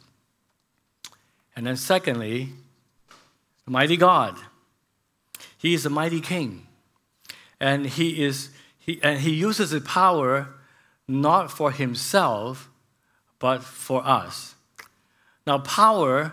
And 1.54 1.66
then, 1.66 1.76
secondly, 1.76 2.48
the 3.64 3.70
mighty 3.70 3.96
God. 3.96 4.36
He 5.58 5.74
is 5.74 5.84
a 5.84 5.90
mighty 5.90 6.20
king. 6.20 6.66
And 7.60 7.86
he, 7.86 8.24
is, 8.24 8.50
he, 8.80 8.98
and 9.02 9.20
he 9.20 9.30
uses 9.30 9.70
the 9.70 9.80
power 9.80 10.48
not 11.06 11.50
for 11.50 11.70
himself, 11.70 12.68
but 13.38 13.62
for 13.62 14.04
us. 14.06 14.54
Now, 15.46 15.58
power, 15.58 16.32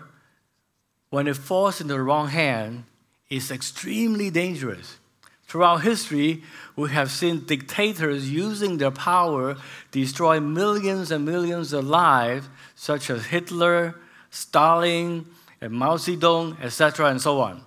when 1.10 1.26
it 1.26 1.36
falls 1.36 1.80
into 1.80 1.94
the 1.94 2.02
wrong 2.02 2.28
hand, 2.28 2.84
is 3.30 3.50
extremely 3.50 4.30
dangerous. 4.30 4.98
Throughout 5.44 5.78
history, 5.78 6.42
we 6.76 6.90
have 6.90 7.10
seen 7.10 7.44
dictators 7.46 8.30
using 8.30 8.76
their 8.76 8.90
power 8.90 9.56
destroy 9.90 10.40
millions 10.40 11.10
and 11.10 11.24
millions 11.24 11.72
of 11.72 11.86
lives, 11.86 12.48
such 12.74 13.08
as 13.08 13.26
Hitler, 13.26 13.94
Stalin, 14.30 15.26
and 15.60 15.72
Mao 15.72 15.96
Zedong, 15.96 16.60
etc., 16.62 17.06
and 17.06 17.20
so 17.20 17.40
on. 17.40 17.62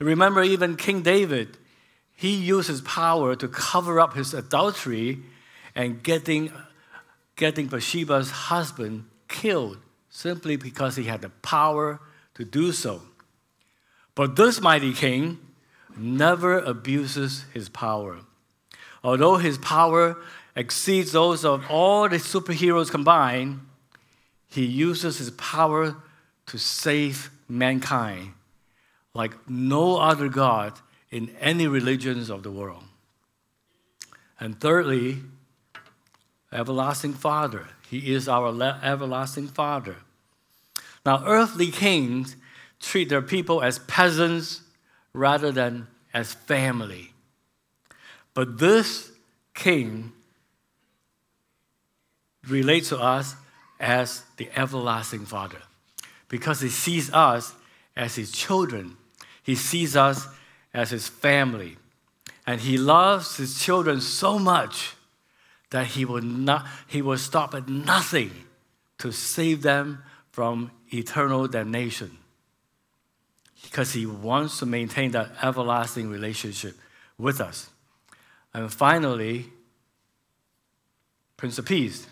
Remember, 0.00 0.42
even 0.42 0.76
King 0.76 1.02
David, 1.02 1.56
he 2.20 2.34
used 2.34 2.68
his 2.68 2.82
power 2.82 3.34
to 3.34 3.48
cover 3.48 3.98
up 3.98 4.12
his 4.12 4.34
adultery 4.34 5.20
and 5.74 6.02
getting, 6.02 6.52
getting 7.34 7.66
Bathsheba's 7.66 8.30
husband 8.30 9.06
killed 9.26 9.78
simply 10.10 10.56
because 10.56 10.96
he 10.96 11.04
had 11.04 11.22
the 11.22 11.30
power 11.30 11.98
to 12.34 12.44
do 12.44 12.72
so. 12.72 13.00
But 14.14 14.36
this 14.36 14.60
mighty 14.60 14.92
king 14.92 15.38
never 15.96 16.58
abuses 16.58 17.46
his 17.54 17.70
power. 17.70 18.18
Although 19.02 19.38
his 19.38 19.56
power 19.56 20.18
exceeds 20.54 21.12
those 21.12 21.42
of 21.42 21.64
all 21.70 22.06
the 22.06 22.16
superheroes 22.16 22.90
combined, 22.90 23.60
he 24.50 24.66
uses 24.66 25.16
his 25.16 25.30
power 25.30 25.96
to 26.48 26.58
save 26.58 27.30
mankind 27.48 28.34
like 29.14 29.32
no 29.48 29.96
other 29.96 30.28
God 30.28 30.74
in 31.10 31.34
any 31.40 31.66
religions 31.66 32.30
of 32.30 32.42
the 32.42 32.50
world. 32.50 32.84
And 34.38 34.60
thirdly, 34.60 35.18
everlasting 36.52 37.14
Father. 37.14 37.68
He 37.88 38.14
is 38.14 38.28
our 38.28 38.48
everlasting 38.82 39.48
Father. 39.48 39.96
Now, 41.04 41.24
earthly 41.26 41.70
kings 41.70 42.36
treat 42.80 43.08
their 43.08 43.22
people 43.22 43.62
as 43.62 43.78
peasants 43.80 44.62
rather 45.12 45.50
than 45.52 45.88
as 46.14 46.32
family. 46.32 47.12
But 48.34 48.58
this 48.58 49.10
king 49.54 50.12
relates 52.48 52.88
to 52.90 52.98
us 52.98 53.34
as 53.78 54.22
the 54.36 54.48
everlasting 54.56 55.26
Father 55.26 55.60
because 56.28 56.60
he 56.60 56.68
sees 56.68 57.12
us 57.12 57.54
as 57.96 58.14
his 58.14 58.30
children, 58.30 58.96
he 59.42 59.54
sees 59.54 59.96
us 59.96 60.28
as 60.72 60.90
his 60.90 61.08
family. 61.08 61.76
And 62.46 62.60
he 62.60 62.78
loves 62.78 63.36
his 63.36 63.60
children 63.60 64.00
so 64.00 64.38
much 64.38 64.94
that 65.70 65.86
he 65.88 66.04
will, 66.04 66.22
not, 66.22 66.66
he 66.86 67.00
will 67.02 67.18
stop 67.18 67.54
at 67.54 67.68
nothing 67.68 68.32
to 68.98 69.12
save 69.12 69.62
them 69.62 70.02
from 70.30 70.70
eternal 70.92 71.46
damnation 71.46 72.18
because 73.62 73.92
he 73.92 74.06
wants 74.06 74.58
to 74.58 74.66
maintain 74.66 75.10
that 75.12 75.30
everlasting 75.42 76.10
relationship 76.10 76.76
with 77.18 77.40
us. 77.40 77.70
And 78.54 78.72
finally, 78.72 79.46
Prince 81.36 81.58
of 81.58 81.66
Peace. 81.66 82.06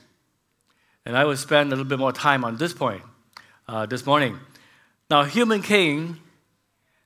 And 1.04 1.16
I 1.16 1.24
will 1.24 1.36
spend 1.36 1.68
a 1.68 1.76
little 1.76 1.88
bit 1.88 1.98
more 1.98 2.12
time 2.12 2.44
on 2.44 2.58
this 2.58 2.72
point 2.72 3.02
uh, 3.66 3.86
this 3.86 4.04
morning. 4.06 4.38
Now, 5.10 5.24
human 5.24 5.62
kings 5.62 6.18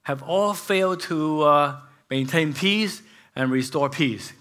have 0.03 0.23
all 0.23 0.55
failed 0.55 1.01
to 1.01 1.43
uh, 1.43 1.77
maintain 2.11 2.53
peace 2.53 3.03
and 3.37 3.51
restore 3.51 3.89
peace. 3.89 4.33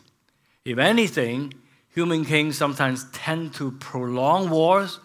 If 0.65 0.77
anything, 0.77 1.53
human 1.93 2.25
kings 2.25 2.57
sometimes 2.57 3.05
tend 3.11 3.53
to 3.55 3.71
prolong 3.71 4.49
wars 4.49 4.99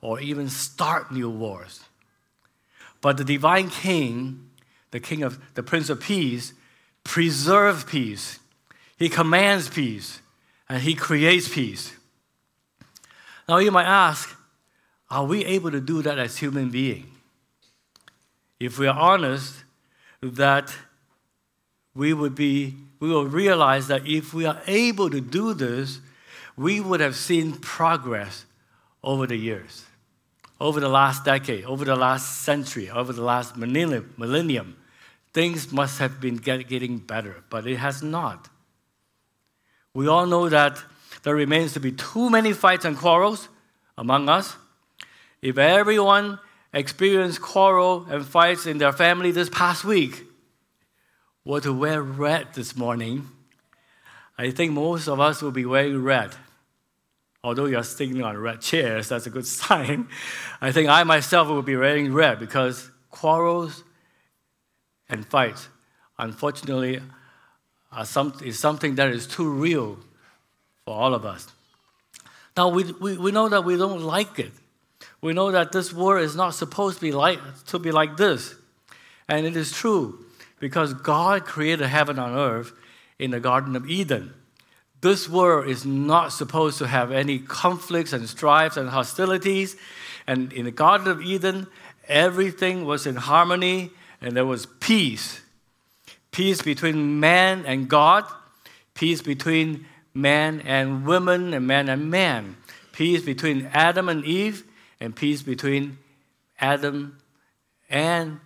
or 0.00 0.20
even 0.20 0.48
start 0.48 1.12
new 1.12 1.30
wars. 1.30 1.80
But 3.00 3.16
the 3.16 3.24
divine 3.24 3.68
king, 3.68 4.50
the 4.90 5.00
king 5.00 5.22
of 5.22 5.38
the 5.54 5.62
prince 5.62 5.90
of 5.90 6.00
peace, 6.00 6.54
preserves 7.04 7.84
peace. 7.84 8.38
He 8.96 9.08
commands 9.08 9.68
peace 9.68 10.20
and 10.68 10.82
he 10.82 10.94
creates 10.94 11.48
peace. 11.48 11.94
Now 13.48 13.58
you 13.58 13.70
might 13.70 13.86
ask, 13.86 14.36
are 15.08 15.24
we 15.24 15.44
able 15.44 15.70
to 15.70 15.80
do 15.80 16.02
that 16.02 16.18
as 16.18 16.38
human 16.38 16.70
beings? 16.70 17.06
If 18.58 18.78
we 18.78 18.86
are 18.86 18.98
honest, 18.98 19.54
that 20.32 20.74
we 21.94 22.12
would 22.12 22.34
be, 22.34 22.74
we 23.00 23.08
will 23.08 23.26
realize 23.26 23.88
that 23.88 24.06
if 24.06 24.34
we 24.34 24.44
are 24.44 24.60
able 24.66 25.10
to 25.10 25.20
do 25.20 25.54
this, 25.54 26.00
we 26.56 26.80
would 26.80 27.00
have 27.00 27.16
seen 27.16 27.52
progress 27.52 28.44
over 29.02 29.26
the 29.26 29.36
years 29.36 29.84
over 30.58 30.80
the 30.80 30.88
last 30.88 31.24
decade, 31.24 31.64
over 31.64 31.84
the 31.84 31.96
last 31.96 32.40
century, 32.40 32.88
over 32.88 33.12
the 33.12 33.22
last 33.22 33.56
millennium, 33.56 34.14
millennium 34.16 34.76
things 35.32 35.70
must 35.70 35.98
have 35.98 36.18
been 36.18 36.36
get, 36.36 36.66
getting 36.66 36.96
better, 36.96 37.44
but 37.50 37.66
it 37.66 37.76
has 37.76 38.02
not. 38.02 38.48
We 39.92 40.08
all 40.08 40.24
know 40.24 40.48
that 40.48 40.82
there 41.24 41.34
remains 41.34 41.74
to 41.74 41.80
be 41.80 41.92
too 41.92 42.30
many 42.30 42.54
fights 42.54 42.86
and 42.86 42.96
quarrels 42.96 43.50
among 43.98 44.30
us. 44.30 44.56
If 45.42 45.58
everyone 45.58 46.38
experienced 46.76 47.40
quarrel 47.40 48.06
and 48.08 48.24
fights 48.24 48.66
in 48.66 48.78
their 48.78 48.92
family 48.92 49.32
this 49.32 49.48
past 49.48 49.84
week 49.84 50.24
were 51.44 51.60
to 51.60 51.72
wear 51.72 52.02
red 52.02 52.54
this 52.54 52.76
morning, 52.76 53.28
I 54.38 54.50
think 54.50 54.72
most 54.72 55.08
of 55.08 55.18
us 55.18 55.42
will 55.42 55.50
be 55.50 55.64
wearing 55.64 56.02
red 56.02 56.34
although 57.46 57.66
you're 57.66 57.84
sitting 57.84 58.20
on 58.24 58.36
red 58.36 58.60
chairs, 58.60 59.08
that's 59.08 59.26
a 59.26 59.30
good 59.30 59.46
sign. 59.60 60.08
I 60.60 60.72
think 60.72 60.88
I 60.88 61.04
myself 61.04 61.46
will 61.46 61.62
be 61.62 61.76
wearing 61.76 62.12
red 62.12 62.40
because 62.40 62.90
quarrels 63.10 63.84
and 65.08 65.24
fights, 65.24 65.68
unfortunately, 66.18 67.00
some, 68.04 68.36
is 68.44 68.58
something 68.58 68.96
that 68.96 69.10
is 69.10 69.28
too 69.28 69.48
real 69.48 69.96
for 70.84 70.94
all 70.94 71.14
of 71.14 71.24
us. 71.24 71.46
Now, 72.56 72.68
we, 72.68 72.84
we, 73.00 73.16
we 73.16 73.30
know 73.30 73.48
that 73.48 73.64
we 73.64 73.76
don't 73.76 74.02
like 74.02 74.40
it. 74.40 74.50
We 75.26 75.32
know 75.32 75.50
that 75.50 75.72
this 75.72 75.92
world 75.92 76.24
is 76.24 76.36
not 76.36 76.50
supposed 76.54 76.98
to 76.98 77.02
be 77.02 77.10
like, 77.10 77.40
to 77.66 77.80
be 77.80 77.90
like 77.90 78.16
this. 78.16 78.54
And 79.28 79.44
it 79.44 79.56
is 79.56 79.72
true 79.72 80.24
because 80.60 80.94
God 80.94 81.44
created 81.44 81.88
heaven 81.88 82.16
on 82.20 82.38
earth 82.38 82.70
in 83.18 83.32
the 83.32 83.40
Garden 83.40 83.74
of 83.74 83.90
Eden. 83.90 84.34
This 85.00 85.28
world 85.28 85.68
is 85.68 85.84
not 85.84 86.28
supposed 86.32 86.78
to 86.78 86.86
have 86.86 87.10
any 87.10 87.40
conflicts 87.40 88.12
and 88.12 88.28
strifes 88.28 88.76
and 88.76 88.90
hostilities. 88.90 89.74
And 90.28 90.52
in 90.52 90.64
the 90.64 90.70
Garden 90.70 91.08
of 91.08 91.20
Eden, 91.20 91.66
everything 92.06 92.84
was 92.84 93.04
in 93.04 93.16
harmony 93.16 93.90
and 94.20 94.36
there 94.36 94.46
was 94.46 94.66
peace 94.78 95.40
peace 96.30 96.62
between 96.62 97.18
man 97.18 97.64
and 97.66 97.88
God, 97.88 98.24
peace 98.94 99.22
between 99.22 99.86
man 100.14 100.60
and 100.60 101.04
woman, 101.04 101.52
and 101.52 101.66
man 101.66 101.88
and 101.88 102.12
man, 102.12 102.56
peace 102.92 103.22
between 103.22 103.68
Adam 103.72 104.08
and 104.08 104.24
Eve, 104.24 104.62
and 105.00 105.14
peace 105.14 105.42
between 105.42 105.98
Adam 106.60 107.18
and 107.90 108.40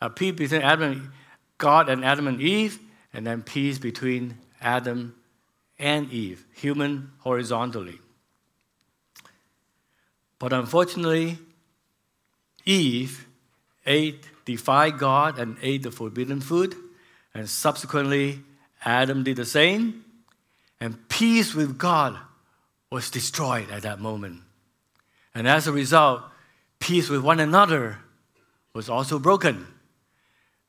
uh, 0.00 0.08
peace 0.08 0.34
between 0.34 0.62
Adam 0.62 1.12
God 1.58 1.88
and 1.88 2.04
Adam 2.04 2.26
and 2.26 2.40
Eve, 2.40 2.78
and 3.14 3.26
then 3.26 3.42
peace 3.42 3.78
between 3.78 4.38
Adam 4.60 5.14
and 5.78 6.10
Eve, 6.12 6.44
human 6.54 7.12
horizontally. 7.20 7.98
But 10.38 10.52
unfortunately, 10.52 11.38
Eve 12.66 13.26
ate, 13.86 14.28
defied 14.44 14.98
God, 14.98 15.38
and 15.38 15.56
ate 15.62 15.82
the 15.82 15.90
forbidden 15.90 16.40
food 16.40 16.74
and 17.36 17.50
subsequently, 17.50 18.42
Adam 18.82 19.22
did 19.22 19.36
the 19.36 19.44
same, 19.44 20.04
and 20.80 21.06
peace 21.10 21.54
with 21.54 21.76
God 21.76 22.16
was 22.90 23.10
destroyed 23.10 23.70
at 23.70 23.82
that 23.82 24.00
moment. 24.00 24.40
And 25.36 25.46
as 25.46 25.66
a 25.66 25.72
result, 25.72 26.22
peace 26.80 27.10
with 27.10 27.20
one 27.20 27.40
another 27.40 27.98
was 28.72 28.88
also 28.88 29.18
broken. 29.18 29.66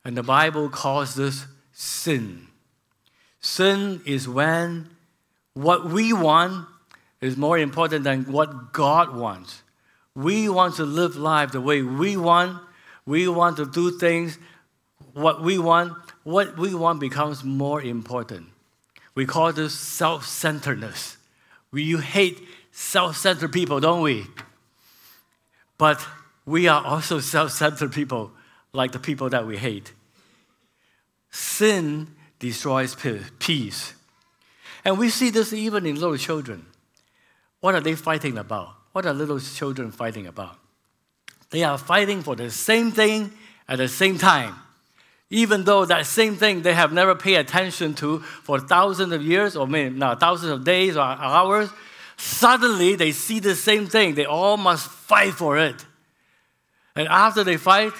And 0.04 0.14
the 0.14 0.22
Bible 0.22 0.68
calls 0.68 1.14
this 1.14 1.46
sin. 1.72 2.48
Sin 3.40 4.02
is 4.04 4.28
when 4.28 4.90
what 5.54 5.86
we 5.86 6.12
want 6.12 6.68
is 7.22 7.34
more 7.34 7.56
important 7.56 8.04
than 8.04 8.30
what 8.30 8.74
God 8.74 9.16
wants. 9.16 9.62
We 10.14 10.50
want 10.50 10.74
to 10.74 10.84
live 10.84 11.16
life 11.16 11.52
the 11.52 11.62
way 11.62 11.80
we 11.80 12.18
want. 12.18 12.60
We 13.06 13.26
want 13.26 13.56
to 13.56 13.64
do 13.64 13.98
things 13.98 14.38
what 15.14 15.42
we 15.42 15.58
want 15.58 15.94
what 16.24 16.58
we 16.58 16.74
want 16.74 17.00
becomes 17.00 17.42
more 17.42 17.80
important. 17.80 18.48
We 19.14 19.24
call 19.24 19.50
this 19.54 19.72
self 19.72 20.26
centeredness. 20.26 21.16
We 21.70 21.96
hate 21.96 22.46
self 22.70 23.16
centered 23.16 23.50
people, 23.50 23.80
don't 23.80 24.02
we? 24.02 24.26
But 25.78 26.04
we 26.44 26.68
are 26.68 26.84
also 26.84 27.20
self 27.20 27.52
centered 27.52 27.92
people, 27.92 28.32
like 28.72 28.92
the 28.92 28.98
people 28.98 29.30
that 29.30 29.46
we 29.46 29.56
hate. 29.56 29.92
Sin 31.30 32.08
destroys 32.38 32.96
peace. 33.38 33.94
And 34.84 34.98
we 34.98 35.10
see 35.10 35.30
this 35.30 35.52
even 35.52 35.86
in 35.86 35.94
little 35.94 36.16
children. 36.16 36.66
What 37.60 37.74
are 37.74 37.80
they 37.80 37.94
fighting 37.94 38.38
about? 38.38 38.74
What 38.92 39.06
are 39.06 39.12
little 39.12 39.40
children 39.40 39.90
fighting 39.90 40.26
about? 40.26 40.56
They 41.50 41.64
are 41.64 41.78
fighting 41.78 42.22
for 42.22 42.36
the 42.36 42.50
same 42.50 42.92
thing 42.92 43.32
at 43.68 43.78
the 43.78 43.88
same 43.88 44.18
time 44.18 44.54
even 45.30 45.64
though 45.64 45.84
that 45.84 46.06
same 46.06 46.36
thing 46.36 46.62
they 46.62 46.72
have 46.74 46.92
never 46.92 47.14
paid 47.14 47.36
attention 47.36 47.94
to 47.94 48.20
for 48.20 48.58
thousands 48.58 49.12
of 49.12 49.22
years 49.22 49.56
or 49.56 49.66
maybe 49.66 49.94
no, 49.94 50.14
thousands 50.14 50.52
of 50.52 50.64
days 50.64 50.96
or 50.96 51.02
hours, 51.02 51.70
suddenly 52.18 52.94
they 52.94 53.12
see 53.12 53.40
the 53.40 53.54
same 53.54 53.86
thing. 53.86 54.14
They 54.14 54.26
all 54.26 54.56
must 54.56 54.88
fight 54.88 55.34
for 55.34 55.56
it. 55.56 55.86
And 56.94 57.08
after 57.08 57.44
they 57.44 57.56
fight, 57.56 57.92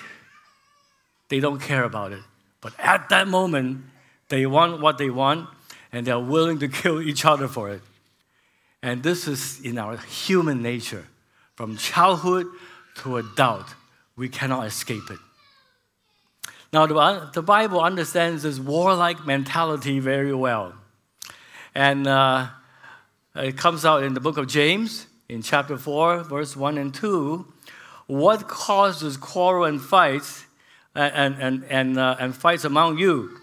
they 1.28 1.40
don't 1.40 1.60
care 1.60 1.84
about 1.84 2.12
it. 2.12 2.22
But 2.60 2.74
at 2.78 3.08
that 3.10 3.28
moment, 3.28 3.84
they 4.28 4.44
want 4.44 4.80
what 4.80 4.98
they 4.98 5.08
want 5.08 5.48
and 5.92 6.06
they're 6.06 6.18
willing 6.18 6.58
to 6.58 6.68
kill 6.80 7.00
each 7.00 7.24
other 7.24 7.48
for 7.48 7.70
it. 7.70 7.80
And 8.82 9.02
this 9.02 9.26
is 9.26 9.60
in 9.60 9.78
our 9.78 9.96
human 9.96 10.62
nature. 10.62 11.06
From 11.54 11.76
childhood 11.76 12.46
to 12.98 13.16
adult, 13.16 13.74
we 14.16 14.28
cannot 14.28 14.66
escape 14.66 15.10
it. 15.10 15.18
Now, 16.72 16.86
the, 16.86 17.30
the 17.32 17.42
Bible 17.42 17.80
understands 17.80 18.42
this 18.42 18.58
warlike 18.58 19.26
mentality 19.26 19.98
very 20.00 20.34
well. 20.34 20.74
And 21.74 22.06
uh, 22.06 22.48
it 23.44 23.56
comes 23.56 23.84
out 23.84 24.02
in 24.02 24.14
the 24.14 24.20
book 24.20 24.36
of 24.36 24.46
James, 24.46 25.06
in 25.28 25.42
chapter 25.42 25.76
4, 25.76 26.24
verse 26.24 26.56
1 26.56 26.78
and 26.78 26.94
2. 26.94 27.46
What 28.06 28.48
causes 28.48 29.16
quarrel 29.16 29.64
and 29.64 29.80
fights 29.80 30.44
and, 30.94 31.36
and, 31.40 31.64
and, 31.68 31.98
uh, 31.98 32.16
and 32.18 32.34
fights 32.34 32.64
among 32.64 32.98
you? 32.98 33.38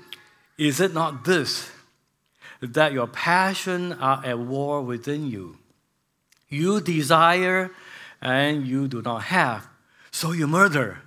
Is 0.57 0.79
it 0.79 0.93
not 0.93 1.25
this, 1.25 1.69
that 2.61 2.93
your 2.93 3.07
passion 3.07 3.93
are 3.93 4.25
at 4.25 4.39
war 4.39 4.81
within 4.81 5.27
you? 5.27 5.57
You 6.49 6.81
desire 6.81 7.71
and 8.21 8.65
you 8.65 8.87
do 8.87 9.01
not 9.01 9.23
have, 9.23 9.67
so 10.11 10.31
you 10.31 10.47
murder 10.47 10.99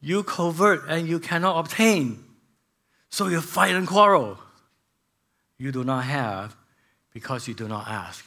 you 0.00 0.22
covet 0.22 0.80
and 0.88 1.08
you 1.08 1.18
cannot 1.18 1.58
obtain. 1.58 2.24
So 3.10 3.26
you 3.26 3.40
fight 3.40 3.74
and 3.74 3.86
quarrel. 3.86 4.38
You 5.58 5.72
do 5.72 5.82
not 5.82 6.04
have 6.04 6.56
because 7.18 7.48
you 7.48 7.54
do 7.54 7.66
not 7.66 7.88
ask. 7.88 8.24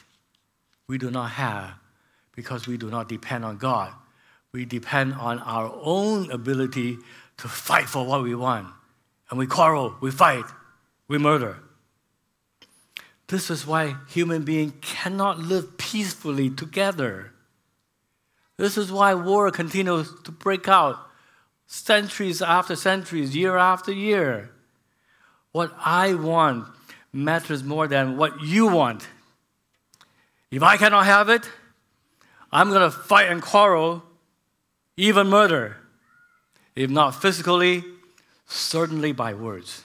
We 0.86 0.98
do 0.98 1.10
not 1.10 1.30
have 1.30 1.76
because 2.36 2.66
we 2.66 2.76
do 2.76 2.90
not 2.90 3.08
depend 3.08 3.42
on 3.42 3.56
God. 3.56 3.90
We 4.52 4.66
depend 4.66 5.14
on 5.14 5.38
our 5.38 5.72
own 5.82 6.30
ability 6.30 6.98
to 7.38 7.48
fight 7.48 7.88
for 7.88 8.04
what 8.04 8.22
we 8.22 8.34
want. 8.34 8.68
And 9.30 9.38
we 9.38 9.46
quarrel, 9.46 9.96
we 10.02 10.10
fight, 10.10 10.44
we 11.08 11.16
murder. 11.16 11.56
This 13.28 13.48
is 13.48 13.66
why 13.66 13.96
human 14.10 14.42
beings 14.42 14.74
cannot 14.82 15.38
live 15.38 15.78
peacefully 15.78 16.50
together. 16.50 17.32
This 18.58 18.76
is 18.76 18.92
why 18.92 19.14
war 19.14 19.50
continues 19.50 20.12
to 20.24 20.30
break 20.30 20.68
out 20.68 20.98
centuries 21.66 22.42
after 22.42 22.76
centuries, 22.76 23.34
year 23.34 23.56
after 23.56 23.90
year. 23.90 24.50
What 25.52 25.72
I 25.82 26.12
want 26.12 26.66
matters 27.12 27.62
more 27.62 27.86
than 27.86 28.16
what 28.16 28.40
you 28.42 28.66
want. 28.66 29.06
If 30.50 30.62
I 30.62 30.76
cannot 30.76 31.04
have 31.06 31.28
it, 31.28 31.48
I'm 32.50 32.68
going 32.68 32.82
to 32.82 32.90
fight 32.90 33.30
and 33.30 33.40
quarrel, 33.40 34.02
even 34.96 35.28
murder. 35.28 35.76
If 36.74 36.90
not 36.90 37.14
physically, 37.14 37.84
certainly 38.46 39.12
by 39.12 39.34
words. 39.34 39.84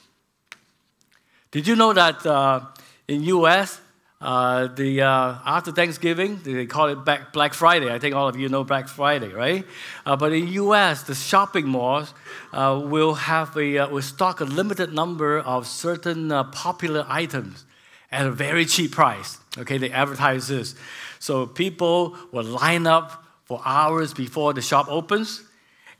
Did 1.51 1.67
you 1.67 1.75
know 1.75 1.93
that 1.93 2.25
uh, 2.25 2.61
in 3.07 3.23
U.S. 3.23 3.79
Uh, 4.19 4.65
the, 4.67 5.01
uh, 5.01 5.35
after 5.45 5.71
Thanksgiving, 5.71 6.39
they 6.43 6.65
call 6.65 6.87
it 6.87 7.31
Black 7.33 7.53
Friday. 7.53 7.93
I 7.93 7.99
think 7.99 8.15
all 8.15 8.27
of 8.27 8.35
you 8.35 8.49
know 8.49 8.63
Black 8.63 8.87
Friday, 8.87 9.31
right? 9.31 9.63
Uh, 10.07 10.15
but 10.15 10.33
in 10.33 10.45
the 10.45 10.51
U.S., 10.53 11.03
the 11.03 11.13
shopping 11.13 11.67
malls 11.67 12.15
uh, 12.51 12.81
will 12.83 13.13
have 13.13 13.55
a 13.55 13.77
uh, 13.77 13.89
will 13.89 14.01
stock 14.01 14.41
a 14.41 14.45
limited 14.45 14.91
number 14.91 15.37
of 15.37 15.67
certain 15.67 16.31
uh, 16.31 16.45
popular 16.45 17.05
items 17.07 17.65
at 18.11 18.25
a 18.25 18.31
very 18.31 18.65
cheap 18.65 18.91
price. 18.91 19.37
Okay, 19.55 19.77
they 19.77 19.91
advertise 19.91 20.47
this, 20.47 20.73
so 21.19 21.45
people 21.45 22.17
will 22.31 22.43
line 22.43 22.87
up 22.87 23.23
for 23.45 23.61
hours 23.65 24.15
before 24.15 24.51
the 24.51 24.63
shop 24.63 24.87
opens, 24.89 25.43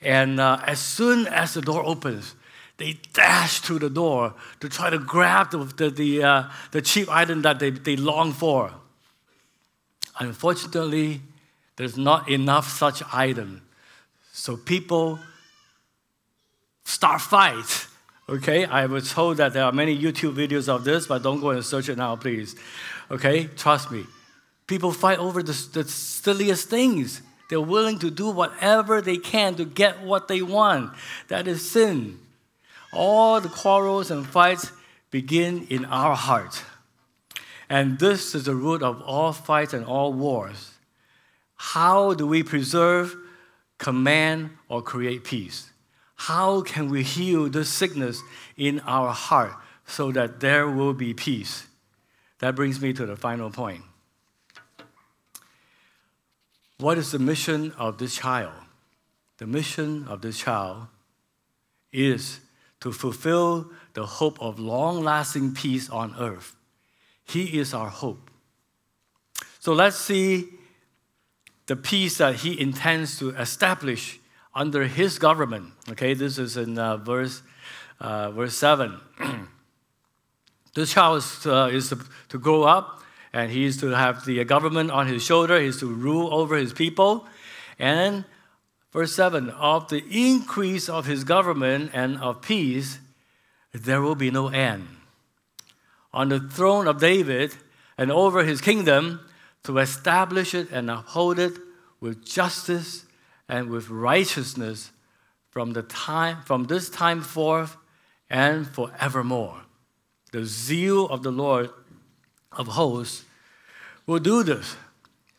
and 0.02 0.40
as 0.40 0.80
soon 0.80 1.28
as 1.28 1.54
the 1.54 1.62
door 1.62 1.86
opens, 1.86 2.34
they 2.78 3.00
dash 3.14 3.60
through 3.60 3.80
the 3.80 3.90
door 3.90 4.34
to 4.60 4.70
try 4.70 4.90
to 4.90 5.00
grab 5.00 5.52
the, 5.52 5.58
the, 5.58 5.90
the, 5.90 6.24
uh, 6.24 6.44
the 6.72 6.82
cheap 6.82 7.10
item 7.10 7.42
that 7.42 7.60
they, 7.60 7.72
they 7.72 7.96
long 7.96 8.34
for. 8.34 8.72
Unfortunately, 10.20 11.22
there's 11.76 11.98
not 11.98 12.30
enough 12.30 12.68
such 12.70 13.02
item. 13.12 13.62
So 14.32 14.58
people 14.58 15.20
start 16.84 17.22
fights. 17.22 17.88
Okay, 18.30 18.66
I 18.66 18.86
was 18.88 19.12
told 19.12 19.38
that 19.38 19.54
there 19.54 19.64
are 19.64 19.72
many 19.72 19.98
YouTube 19.98 20.36
videos 20.36 20.68
of 20.68 20.84
this, 20.84 21.08
but 21.08 21.24
don't 21.24 21.40
go 21.40 21.52
and 21.52 21.64
search 21.64 21.90
it 21.90 21.98
now, 21.98 22.16
please. 22.16 22.56
Okay, 23.10 23.46
trust 23.56 23.90
me. 23.90 24.06
People 24.68 24.92
fight 24.92 25.18
over 25.18 25.42
the, 25.42 25.54
the 25.74 25.86
silliest 25.86 26.70
things. 26.70 27.22
They're 27.50 27.62
willing 27.62 28.00
to 28.00 28.12
do 28.12 28.30
whatever 28.30 29.02
they 29.02 29.18
can 29.18 29.56
to 29.56 29.66
get 29.66 30.04
what 30.04 30.28
they 30.28 30.42
want. 30.42 30.94
That 31.30 31.48
is 31.48 31.68
sin. 31.68 32.20
All 32.92 33.42
the 33.42 33.50
quarrels 33.50 34.12
and 34.12 34.26
fights 34.26 34.72
begin 35.12 35.68
in 35.70 35.86
our 35.86 36.16
heart. 36.16 36.64
And 37.70 38.00
this 38.00 38.34
is 38.34 38.46
the 38.46 38.56
root 38.56 38.82
of 38.82 39.02
all 39.02 39.34
fights 39.34 39.74
and 39.74 39.86
all 39.86 40.14
wars. 40.14 40.72
How 41.56 42.14
do 42.14 42.26
we 42.26 42.44
preserve, 42.44 43.16
command, 43.78 44.52
or 44.70 44.82
create 44.82 45.24
peace? 45.24 45.72
How 46.16 46.62
can 46.62 46.90
we 46.90 47.04
heal 47.04 47.50
this 47.50 47.70
sickness 47.70 48.22
in 48.56 48.80
our 48.82 49.12
heart 49.12 49.54
so 49.86 50.12
that 50.12 50.40
there 50.40 50.70
will 50.70 50.94
be 50.94 51.14
peace? 51.14 51.68
That 52.40 52.56
brings 52.56 52.82
me 52.82 52.94
to 52.94 53.06
the 53.06 53.16
final 53.16 53.50
point. 53.50 53.82
What 56.80 56.98
is 56.98 57.12
the 57.12 57.20
mission 57.20 57.74
of 57.78 57.98
this 57.98 58.16
child? 58.16 58.54
The 59.38 59.48
mission 59.48 60.08
of 60.08 60.22
this 60.22 60.40
child 60.40 60.88
is 61.92 62.40
to 62.80 62.92
fulfill 62.92 63.72
the 63.94 64.06
hope 64.06 64.42
of 64.42 64.60
long 64.60 65.04
lasting 65.04 65.54
peace 65.54 65.90
on 65.90 66.16
earth. 66.20 66.56
He 67.24 67.58
is 67.58 67.74
our 67.74 67.90
hope. 67.90 68.30
So 69.60 69.74
let's 69.74 69.98
see 69.98 70.50
the 71.66 71.76
peace 71.76 72.18
that 72.20 72.36
he 72.36 72.60
intends 72.60 73.20
to 73.20 73.30
establish 73.32 74.20
under 74.56 74.86
his 74.86 75.20
government. 75.20 75.74
Okay, 75.90 76.14
this 76.14 76.38
is 76.38 76.58
in 76.58 76.80
uh, 76.80 76.98
verse, 76.98 77.42
uh, 78.00 78.32
verse 78.32 78.56
7. 78.56 79.00
this 80.74 80.94
child 80.94 81.18
is, 81.18 81.46
uh, 81.46 81.70
is 81.72 81.90
to, 81.90 82.00
to 82.30 82.40
grow 82.40 82.64
up 82.64 83.02
and 83.34 83.52
he 83.52 83.66
is 83.66 83.78
to 83.78 83.88
have 83.88 84.26
the 84.26 84.44
government 84.46 84.90
on 84.90 85.08
his 85.08 85.24
shoulder, 85.24 85.60
he 85.60 85.68
is 85.68 85.80
to 85.80 85.88
rule 85.88 86.34
over 86.34 86.56
his 86.56 86.74
people. 86.74 87.28
And 87.78 88.26
verse 88.92 89.14
7 89.16 89.50
of 89.50 89.90
the 89.90 90.04
increase 90.10 90.90
of 90.90 91.06
his 91.06 91.24
government 91.24 91.92
and 91.94 92.18
of 92.18 92.42
peace, 92.42 93.00
there 93.74 94.02
will 94.02 94.16
be 94.16 94.32
no 94.32 94.48
end. 94.48 94.88
On 96.14 96.30
the 96.30 96.40
throne 96.40 96.88
of 96.88 97.00
David 97.00 97.54
and 97.98 98.12
over 98.12 98.44
his 98.44 98.62
kingdom, 98.62 99.20
to 99.68 99.80
establish 99.80 100.54
it 100.54 100.72
and 100.72 100.90
uphold 100.90 101.38
it 101.38 101.58
with 102.00 102.26
justice 102.26 103.06
and 103.50 103.70
with 103.70 103.90
righteousness 103.90 104.92
from 105.50 105.74
the 105.74 105.82
time 105.82 106.42
from 106.44 106.66
this 106.66 106.90
time 106.90 107.22
forth 107.22 107.76
and 108.30 108.66
forevermore. 108.66 109.62
The 110.32 110.46
zeal 110.46 111.08
of 111.10 111.22
the 111.22 111.32
Lord 111.32 111.70
of 112.54 112.68
hosts 112.68 113.26
will 114.06 114.20
do 114.20 114.42
this. 114.42 114.78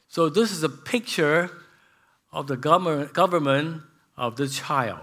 So 0.08 0.28
this 0.28 0.50
is 0.50 0.62
a 0.62 0.68
picture 0.68 1.50
of 2.32 2.46
the 2.46 2.56
government 2.56 3.82
of 4.16 4.36
the 4.36 4.48
child. 4.48 5.00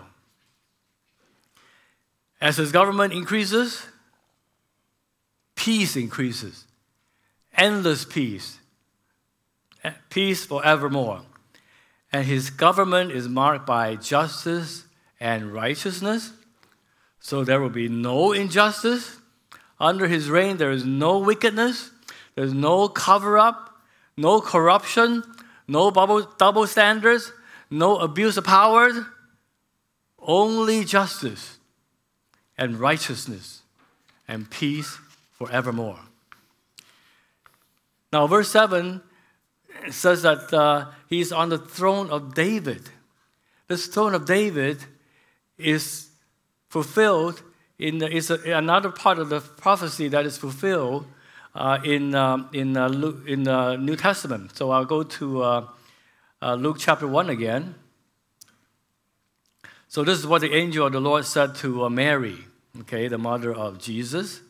As 2.42 2.58
his 2.58 2.72
government 2.72 3.14
increases, 3.14 3.86
peace 5.56 5.96
increases. 5.96 6.66
Endless 7.58 8.06
peace. 8.06 8.60
Eh, 9.84 9.92
peace 10.10 10.46
forevermore. 10.46 11.22
And 12.12 12.26
his 12.26 12.50
government 12.50 13.12
is 13.12 13.28
marked 13.28 13.66
by 13.66 13.96
justice 13.96 14.86
and 15.20 15.54
righteousness. 15.54 16.34
So 17.20 17.44
there 17.44 17.60
will 17.60 17.70
be 17.70 17.90
no 17.90 18.32
injustice. 18.34 19.18
Under 19.80 20.08
his 20.08 20.30
reign, 20.30 20.58
there 20.58 20.72
is 20.72 20.86
no 20.86 21.18
wickedness, 21.20 21.92
there's 22.36 22.54
no 22.54 22.88
cover 22.88 23.38
up, 23.38 23.82
no 24.16 24.40
corruption, 24.40 25.24
no 25.68 25.90
double 25.92 26.68
standards, 26.68 27.32
no 27.70 27.98
abuse 27.98 28.38
of 28.38 28.44
power, 28.44 29.08
only 30.20 30.84
justice 30.84 31.58
and 32.58 32.80
righteousness 32.80 33.62
and 34.28 34.50
peace 34.50 34.98
forevermore. 35.34 36.00
Now, 38.12 38.28
verse 38.28 38.50
7 38.50 39.02
says 39.90 40.22
that 40.22 40.54
uh, 40.54 40.92
he's 41.10 41.32
on 41.32 41.50
the 41.50 41.58
throne 41.58 42.10
of 42.10 42.34
David. 42.34 42.90
This 43.68 43.88
throne 43.88 44.16
of 44.16 44.26
David 44.26 44.84
is 45.58 46.10
fulfilled 46.70 47.42
in 47.78 47.98
the, 47.98 48.42
a, 48.46 48.58
another 48.58 48.90
part 48.90 49.20
of 49.20 49.30
the 49.30 49.42
prophecy 49.42 50.08
that 50.08 50.26
is 50.26 50.38
fulfilled 50.38 51.06
in, 51.84 52.14
uh, 52.14 52.48
in, 52.52 52.76
uh, 52.76 52.90
Luke, 52.90 53.28
in 53.28 53.44
the 53.44 53.78
New 53.78 53.96
Testament. 53.96 54.56
So 54.56 54.72
I'll 54.72 54.86
go 54.86 55.04
to 55.04 55.42
uh, 55.42 55.68
uh, 56.42 56.56
Luke 56.56 56.78
chapter 56.80 57.08
1 57.08 57.30
again. 57.30 57.76
So 59.88 60.04
this 60.04 60.20
is 60.20 60.28
what 60.28 60.42
the 60.42 60.54
angel 60.54 60.86
of 60.86 60.92
the 60.92 61.00
Lord 61.00 61.26
said 61.26 61.56
to 61.56 61.86
uh, 61.86 61.90
Mary, 61.90 62.40
okay, 62.82 63.08
the 63.08 63.18
mother 63.18 63.54
of 63.54 63.80
Jesus. 63.80 64.42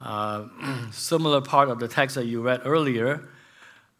similar 0.92 1.40
part 1.40 1.68
of 1.68 1.80
the 1.80 1.88
text 1.88 2.14
that 2.14 2.24
you 2.24 2.40
read 2.40 2.62
earlier, 2.64 3.28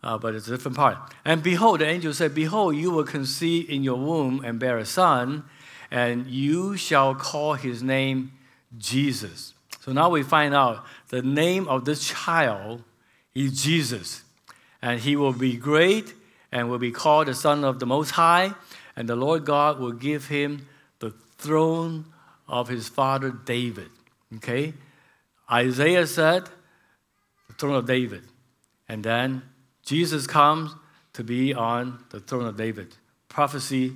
but 0.01 0.35
it's 0.35 0.47
a 0.47 0.51
different 0.53 0.77
part. 0.77 0.97
And 1.25 1.43
behold, 1.43 1.81
the 1.81 1.87
angel 1.87 2.15
said, 2.15 2.35
Behold, 2.35 2.77
you 2.77 2.91
will 2.93 3.05
conceive 3.05 3.69
in 3.69 3.83
your 3.83 3.97
womb 3.97 4.43
and 4.45 4.59
bear 4.59 4.79
a 4.79 4.87
son, 4.87 5.45
and 5.91 6.27
you 6.27 6.77
shall 6.77 7.15
call 7.15 7.55
his 7.55 7.83
name 7.83 8.33
Jesus. 8.79 9.55
So 9.89 9.95
now 9.95 10.11
we 10.11 10.23
find 10.23 10.55
out 10.55 10.85
the 11.09 11.23
name 11.23 11.67
of 11.67 11.87
this 11.87 12.07
child 12.07 12.83
is 13.35 13.63
Jesus. 13.63 14.23
And 14.83 15.01
he 15.01 15.17
will 15.17 15.33
be 15.33 15.57
great 15.57 16.13
and 16.53 16.69
will 16.69 16.77
be 16.77 16.91
called 16.91 17.29
the 17.29 17.35
Son 17.35 17.65
of 17.65 17.81
the 17.81 17.87
Most 17.87 18.11
High. 18.11 18.53
And 18.97 19.09
the 19.09 19.17
Lord 19.17 19.47
God 19.47 19.81
will 19.81 19.93
give 19.93 20.27
him 20.27 20.69
the 20.99 21.15
throne 21.39 22.05
of 22.47 22.69
his 22.69 22.87
father 22.87 23.31
David. 23.31 23.89
Okay? 24.37 24.75
Isaiah 25.51 26.07
said, 26.07 26.45
the 27.47 27.55
throne 27.55 27.77
of 27.77 27.87
David. 27.87 28.25
And 28.91 29.03
then 29.03 29.41
Jesus 29.87 30.27
comes 30.27 30.75
to 31.15 31.25
be 31.25 31.55
on 31.55 32.05
the 32.11 32.21
throne 32.21 32.45
of 32.45 32.59
David. 32.59 32.95
Prophecy 33.31 33.95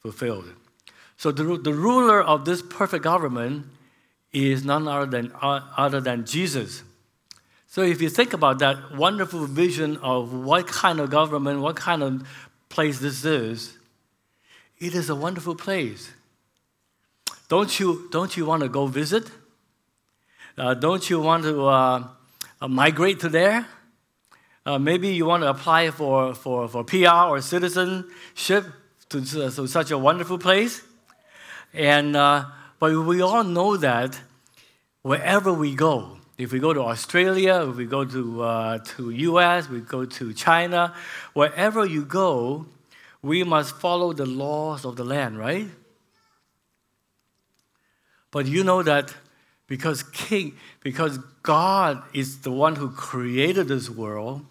fulfilled. 0.00 0.52
So 1.16 1.32
the, 1.32 1.56
the 1.56 1.72
ruler 1.72 2.22
of 2.22 2.44
this 2.44 2.60
perfect 2.60 3.04
government 3.04 3.64
is 4.32 4.64
none 4.64 4.88
other 4.88 5.06
than, 5.06 5.32
other 5.40 6.00
than 6.00 6.24
Jesus. 6.24 6.82
So 7.66 7.82
if 7.82 8.00
you 8.02 8.08
think 8.08 8.32
about 8.32 8.58
that 8.58 8.96
wonderful 8.96 9.46
vision 9.46 9.96
of 9.98 10.32
what 10.32 10.66
kind 10.66 11.00
of 11.00 11.10
government, 11.10 11.60
what 11.60 11.76
kind 11.76 12.02
of 12.02 12.26
place 12.68 12.98
this 12.98 13.24
is, 13.24 13.78
it 14.78 14.94
is 14.94 15.08
a 15.10 15.14
wonderful 15.14 15.54
place. 15.54 16.12
Don't 17.48 17.78
you, 17.78 18.08
don't 18.10 18.36
you 18.36 18.46
want 18.46 18.62
to 18.62 18.68
go 18.68 18.86
visit? 18.86 19.30
Uh, 20.56 20.74
don't 20.74 21.08
you 21.08 21.20
want 21.20 21.44
to 21.44 21.66
uh, 21.66 22.08
uh 22.60 22.68
migrate 22.68 23.20
to 23.20 23.28
there? 23.28 23.66
Uh, 24.64 24.78
maybe 24.78 25.08
you 25.08 25.26
want 25.26 25.42
to 25.42 25.50
apply 25.50 25.90
for, 25.90 26.34
for, 26.34 26.68
for 26.68 26.84
PR 26.84 27.28
or 27.28 27.40
citizenship 27.40 28.64
to, 29.08 29.24
to 29.24 29.66
such 29.66 29.90
a 29.90 29.98
wonderful 29.98 30.38
place. 30.38 30.82
And 31.74 32.16
uh, 32.16 32.44
but 32.82 32.96
we 33.06 33.22
all 33.22 33.44
know 33.44 33.76
that 33.76 34.20
wherever 35.02 35.52
we 35.52 35.72
go, 35.72 36.18
if 36.36 36.50
we 36.50 36.58
go 36.58 36.72
to 36.72 36.80
Australia, 36.80 37.64
if 37.70 37.76
we 37.76 37.86
go 37.86 38.04
to, 38.04 38.42
uh, 38.42 38.78
to 38.78 39.10
US, 39.10 39.68
we 39.68 39.78
go 39.78 40.04
to 40.04 40.32
China, 40.32 40.92
wherever 41.32 41.86
you 41.86 42.04
go, 42.04 42.66
we 43.22 43.44
must 43.44 43.76
follow 43.76 44.12
the 44.12 44.26
laws 44.26 44.84
of 44.84 44.96
the 44.96 45.04
land, 45.04 45.38
right? 45.38 45.68
But 48.32 48.46
you 48.46 48.64
know 48.64 48.82
that 48.82 49.14
because 49.68 50.02
King, 50.02 50.58
because 50.80 51.18
God 51.44 52.02
is 52.12 52.40
the 52.40 52.50
one 52.50 52.74
who 52.74 52.90
created 52.90 53.68
this 53.68 53.88
world, 53.88 54.44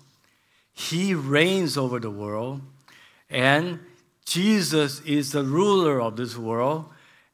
He 0.72 1.14
reigns 1.14 1.78
over 1.78 2.00
the 2.00 2.10
world, 2.10 2.62
and 3.30 3.80
Jesus 4.24 5.02
is 5.02 5.34
the 5.34 5.44
ruler 5.44 6.02
of 6.02 6.16
this 6.16 6.38
world, 6.38 6.86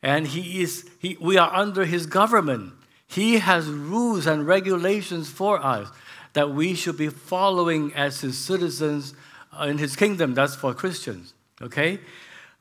and 0.01 0.27
he 0.27 0.61
is, 0.61 0.89
he, 0.99 1.17
we 1.19 1.37
are 1.37 1.53
under 1.53 1.85
his 1.85 2.05
government. 2.05 2.73
He 3.07 3.39
has 3.39 3.67
rules 3.67 4.27
and 4.27 4.45
regulations 4.45 5.29
for 5.29 5.63
us 5.63 5.89
that 6.33 6.51
we 6.51 6.75
should 6.75 6.97
be 6.97 7.09
following 7.09 7.93
as 7.93 8.21
his 8.21 8.37
citizens 8.37 9.13
in 9.61 9.77
his 9.77 9.95
kingdom. 9.95 10.33
That's 10.33 10.55
for 10.55 10.73
Christians, 10.73 11.33
okay? 11.61 11.99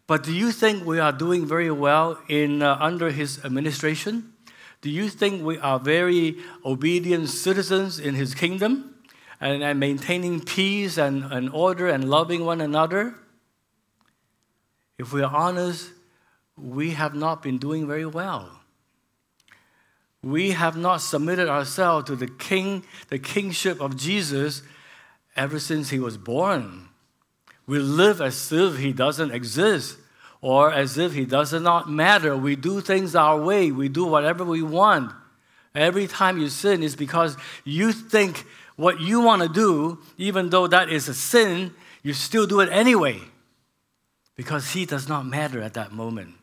But 0.07 0.23
do 0.23 0.33
you 0.33 0.53
think 0.53 0.87
we 0.87 0.99
are 1.01 1.13
doing 1.13 1.47
very 1.47 1.71
well 1.71 2.19
in, 2.29 2.63
uh, 2.63 2.79
under 2.81 3.11
his 3.11 3.45
administration? 3.45 4.33
Do 4.81 4.91
you 4.91 5.09
think 5.09 5.43
we 5.43 5.59
are 5.59 5.81
very 5.81 6.37
obedient 6.65 7.29
citizens 7.29 7.99
in 7.99 8.15
his 8.15 8.35
kingdom 8.35 8.95
and, 9.41 9.63
and 9.63 9.81
maintaining 9.81 10.41
peace 10.41 10.97
and, 10.97 11.25
and 11.25 11.51
order 11.51 11.89
and 11.89 12.09
loving 12.09 12.45
one 12.45 12.61
another? 12.61 13.15
If 14.97 15.13
we 15.13 15.23
are 15.23 15.35
honest, 15.35 15.91
we 16.57 16.91
have 16.91 17.15
not 17.15 17.43
been 17.43 17.59
doing 17.59 17.87
very 17.87 18.07
well. 18.07 18.61
We 20.23 20.53
have 20.53 20.77
not 20.77 20.99
submitted 20.99 21.49
ourselves 21.49 22.07
to 22.07 22.17
the 22.17 22.27
king, 22.27 22.85
the 23.09 23.19
kingship 23.19 23.81
of 23.81 23.97
Jesus 23.97 24.63
ever 25.37 25.59
since 25.61 25.91
he 25.91 25.99
was 25.99 26.17
born. 26.17 26.89
We 27.67 27.79
live 27.79 28.21
as 28.21 28.51
if 28.53 28.79
he 28.79 28.93
doesn't 28.93 29.33
exist 29.33 29.99
or 30.41 30.73
as 30.73 30.99
if 30.99 31.13
he 31.13 31.25
does 31.25 31.53
not 31.53 31.91
matter. 31.91 32.37
We 32.37 32.57
do 32.57 32.81
things 32.81 33.15
our 33.15 33.41
way, 33.41 33.71
we 33.71 33.89
do 33.89 34.05
whatever 34.05 34.45
we 34.45 34.63
want. 34.63 35.13
Every 35.75 36.07
time 36.07 36.39
you 36.39 36.49
sin 36.49 36.83
is 36.83 36.97
because 36.97 37.37
you 37.65 37.93
think 37.93 38.47
what 38.77 39.01
you 39.01 39.21
want 39.21 39.43
to 39.43 39.49
do, 39.49 39.99
even 40.17 40.51
though 40.51 40.67
that 40.67 40.89
is 40.89 41.09
a 41.09 41.15
sin, 41.15 41.75
you 42.03 42.15
still 42.15 42.47
do 42.47 42.61
it 42.61 42.71
anyway 42.73 43.21
because 44.37 44.73
he 44.73 44.87
does 44.87 45.09
not 45.09 45.27
matter 45.27 45.61
at 45.61 45.75
that 45.75 45.93
moment. 45.93 46.35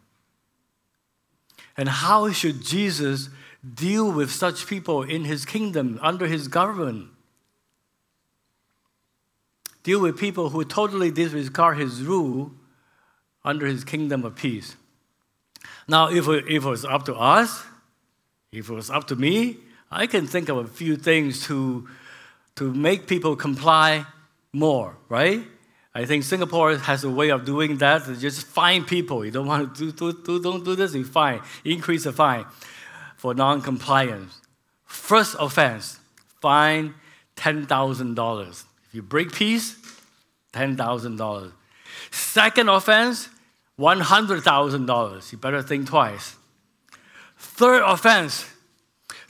And 1.78 1.90
how 1.90 2.32
should 2.32 2.62
Jesus 2.62 3.30
deal 3.64 4.12
with 4.12 4.32
such 4.32 4.68
people 4.68 5.04
in 5.04 5.24
his 5.24 5.46
kingdom, 5.46 6.00
under 6.02 6.28
his 6.28 6.48
government? 6.48 7.10
Deal 9.84 10.00
with 10.00 10.18
people 10.18 10.50
who 10.50 10.64
totally 10.64 11.12
disregard 11.12 11.78
his 11.78 12.04
rule 12.04 12.52
under 13.44 13.66
his 13.66 13.84
kingdom 13.84 14.24
of 14.24 14.36
peace. 14.36 14.76
Now, 15.88 16.10
if 16.10 16.28
it, 16.28 16.46
if 16.48 16.64
it 16.64 16.70
was 16.70 16.86
up 16.86 17.06
to 17.06 17.16
us, 17.16 17.64
if 18.52 18.70
it 18.70 18.74
was 18.74 18.90
up 18.90 19.08
to 19.08 19.16
me, 19.16 19.58
I 19.92 20.08
can 20.08 20.28
think 20.28 20.50
of 20.50 20.58
a 20.58 20.68
few 20.68 20.96
things 20.96 21.46
to, 21.48 21.88
to 22.56 22.74
make 22.74 23.08
people 23.08 23.36
comply 23.36 24.06
more, 24.54 24.96
right? 25.10 25.44
I 25.96 26.06
think 26.06 26.24
Singapore 26.24 26.76
has 26.76 27.04
a 27.04 27.10
way 27.10 27.30
of 27.30 27.46
doing 27.46 27.78
that. 27.78 28.04
Just 28.20 28.48
fine 28.48 28.84
people. 28.84 29.24
You 29.24 29.32
don't 29.32 29.46
want 29.46 29.76
to 29.76 29.92
do, 29.92 30.12
do, 30.12 30.24
do 30.24 30.42
don't 30.42 30.66
do 30.66 30.76
this, 30.76 30.96
you 30.96 31.06
fine. 31.06 31.42
Increase 31.64 32.06
the 32.06 32.12
fine 32.12 32.46
for 33.16 33.34
non-compliance. 33.34 34.42
First 34.86 35.36
offense, 35.40 36.00
fine 36.42 36.96
$10,000. 37.36 38.50
If 38.50 38.96
you 38.96 39.02
break 39.02 39.32
peace, 39.32 39.78
$10,000. 40.54 41.52
Second 42.12 42.70
offense, 42.70 43.30
$100,000. 43.80 45.32
You 45.32 45.38
better 45.38 45.62
think 45.62 45.88
twice. 45.88 46.36
Third 47.38 47.84
offense, 47.86 48.46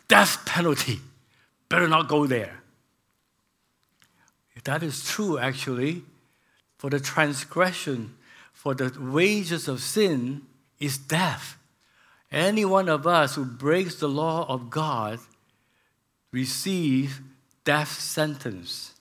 death 0.07 0.45
penalty. 0.45 0.99
Better 1.69 1.87
not 1.87 2.07
go 2.07 2.27
there. 2.27 2.61
That 4.65 4.81
is 4.81 5.05
true, 5.09 5.37
actually, 5.37 6.03
for 6.83 6.89
the 6.89 6.99
transgression, 6.99 8.13
for 8.51 8.75
the 8.75 8.93
wages 8.99 9.69
of 9.69 9.79
sin 9.79 10.41
is 10.81 10.97
death. 10.97 11.57
Any 12.29 12.65
one 12.65 12.89
of 12.89 13.07
us 13.07 13.35
who 13.35 13.45
breaks 13.45 13.95
the 13.95 14.09
law 14.09 14.45
of 14.49 14.69
God 14.69 15.19
receives 16.33 17.21
death 17.63 17.87
sentence. 17.87 18.95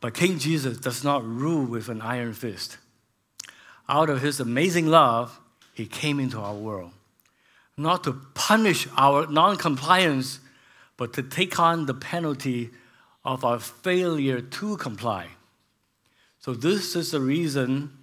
But 0.00 0.14
King 0.14 0.38
Jesus 0.38 0.78
does 0.78 1.04
not 1.04 1.22
rule 1.22 1.66
with 1.66 1.90
an 1.90 2.00
iron 2.00 2.32
fist. 2.32 2.78
Out 3.90 4.08
of 4.08 4.22
his 4.22 4.40
amazing 4.40 4.86
love, 4.86 5.38
he 5.74 5.84
came 5.84 6.18
into 6.18 6.38
our 6.40 6.54
world. 6.54 6.92
Not 7.76 8.04
to 8.04 8.14
punish 8.32 8.88
our 8.96 9.26
non 9.26 9.58
compliance, 9.58 10.40
but 10.96 11.12
to 11.12 11.22
take 11.22 11.60
on 11.60 11.84
the 11.84 11.92
penalty 11.92 12.70
of 13.22 13.44
our 13.44 13.60
failure 13.60 14.40
to 14.40 14.78
comply. 14.78 15.28
So, 16.42 16.54
this 16.54 16.96
is 16.96 17.12
the 17.12 17.20
reason 17.20 17.96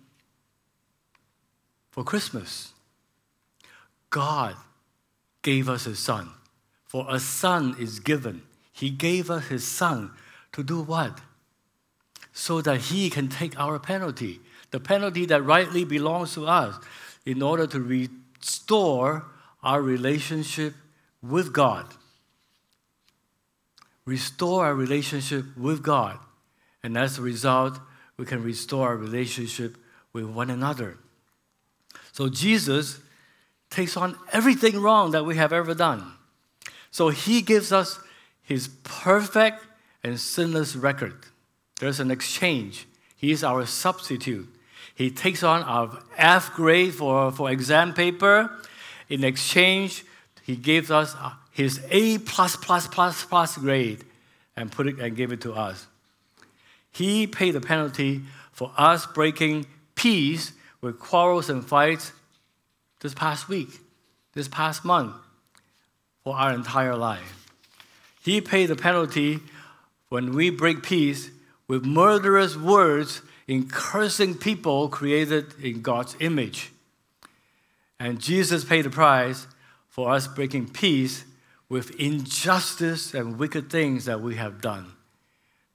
for 1.92 2.06
Christmas. 2.06 2.72
God 4.10 4.56
gave 5.42 5.68
us 5.68 5.84
His 5.84 6.00
Son. 6.00 6.30
For 6.86 7.06
a 7.10 7.20
Son 7.20 7.76
is 7.78 8.00
given. 8.00 8.44
He 8.72 8.90
gave 8.90 9.30
us 9.30 9.48
His 9.48 9.68
Son 9.68 10.12
to 10.54 10.64
do 10.64 10.82
what? 10.82 11.20
So 12.32 12.62
that 12.62 12.80
He 12.80 13.10
can 13.10 13.28
take 13.28 13.60
our 13.60 13.78
penalty, 13.78 14.40
the 14.72 14.80
penalty 14.80 15.26
that 15.26 15.44
rightly 15.44 15.84
belongs 15.84 16.34
to 16.36 16.48
us, 16.48 16.76
in 17.26 17.42
order 17.42 17.68
to 17.68 17.82
restore 17.82 19.26
our 19.62 19.82
relationship 19.82 20.76
with 21.22 21.52
God. 21.52 21.94
Restore 24.06 24.66
our 24.66 24.76
relationship 24.76 25.46
with 25.58 25.84
God. 25.84 26.18
And 26.82 26.98
as 26.98 27.20
a 27.20 27.22
result, 27.22 27.80
we 28.20 28.26
can 28.26 28.44
restore 28.44 28.90
our 28.90 28.98
relationship 28.98 29.78
with 30.12 30.26
one 30.26 30.50
another. 30.50 30.98
So 32.12 32.28
Jesus 32.28 33.00
takes 33.70 33.96
on 33.96 34.18
everything 34.34 34.82
wrong 34.82 35.12
that 35.12 35.26
we 35.26 35.38
have 35.38 35.54
ever 35.54 35.74
done. 35.74 36.12
So 36.92 37.10
he 37.10 37.42
gives 37.42 37.72
us 37.72 38.00
his 38.44 38.68
perfect 38.84 39.64
and 40.04 40.20
sinless 40.20 40.76
record. 40.76 41.16
There's 41.80 42.02
an 42.02 42.12
exchange. 42.12 42.88
He 43.16 43.32
is 43.32 43.44
our 43.44 43.66
substitute. 43.66 44.54
He 44.96 45.10
takes 45.10 45.42
on 45.44 45.64
our 45.64 46.04
F 46.18 46.54
grade 46.54 46.94
for, 46.94 47.32
for 47.32 47.50
exam 47.50 47.94
paper. 47.94 48.52
In 49.08 49.24
exchange, 49.24 50.04
he 50.44 50.58
gives 50.58 50.92
us 50.92 51.16
his 51.52 51.82
A 51.90 52.18
plus 52.18 52.58
plus 52.58 52.86
plus 52.88 53.24
plus 53.24 53.58
grade 53.58 54.04
and 54.58 54.70
put 54.70 54.88
it 54.88 55.00
and 55.00 55.16
give 55.16 55.32
it 55.32 55.40
to 55.42 55.54
us. 55.54 55.88
He 57.00 57.28
paid 57.28 57.52
the 57.52 57.62
penalty 57.62 58.24
for 58.52 58.74
us 58.78 59.06
breaking 59.06 59.68
peace 59.96 60.52
with 60.82 61.00
quarrels 61.00 61.50
and 61.50 61.66
fights 61.66 62.12
this 63.00 63.14
past 63.14 63.48
week, 63.48 63.70
this 64.34 64.50
past 64.50 64.84
month, 64.84 65.16
for 66.26 66.36
our 66.36 66.52
entire 66.52 66.98
life. 66.98 67.48
He 68.22 68.42
paid 68.42 68.66
the 68.66 68.76
penalty 68.76 69.40
when 70.10 70.34
we 70.34 70.50
break 70.50 70.84
peace 70.84 71.32
with 71.70 71.86
murderous 71.86 72.58
words 72.58 73.22
in 73.48 73.70
cursing 73.70 74.36
people 74.36 74.90
created 74.90 75.54
in 75.64 75.82
God's 75.82 76.18
image. 76.20 76.74
And 77.98 78.20
Jesus 78.20 78.66
paid 78.66 78.84
the 78.84 78.90
price 78.90 79.48
for 79.88 80.12
us 80.12 80.28
breaking 80.28 80.68
peace 80.72 81.24
with 81.70 81.92
injustice 81.92 83.14
and 83.14 83.40
wicked 83.40 83.70
things 83.70 84.04
that 84.04 84.20
we 84.20 84.36
have 84.36 84.60
done. 84.60 84.92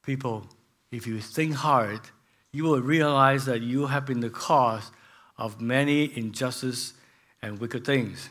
People, 0.03 0.49
if 0.95 1.07
you 1.09 1.21
think 1.21 1.55
hard, 1.55 2.01
you 2.53 2.65
will 2.65 2.81
realize 2.81 3.47
that 3.47 3.63
you 3.63 3.87
have 3.87 4.07
been 4.07 4.21
the 4.21 4.31
cause 4.31 4.93
of 5.37 5.61
many 5.61 6.17
injustice 6.17 6.95
and 7.43 7.59
wicked 7.59 7.85
things. 7.85 8.29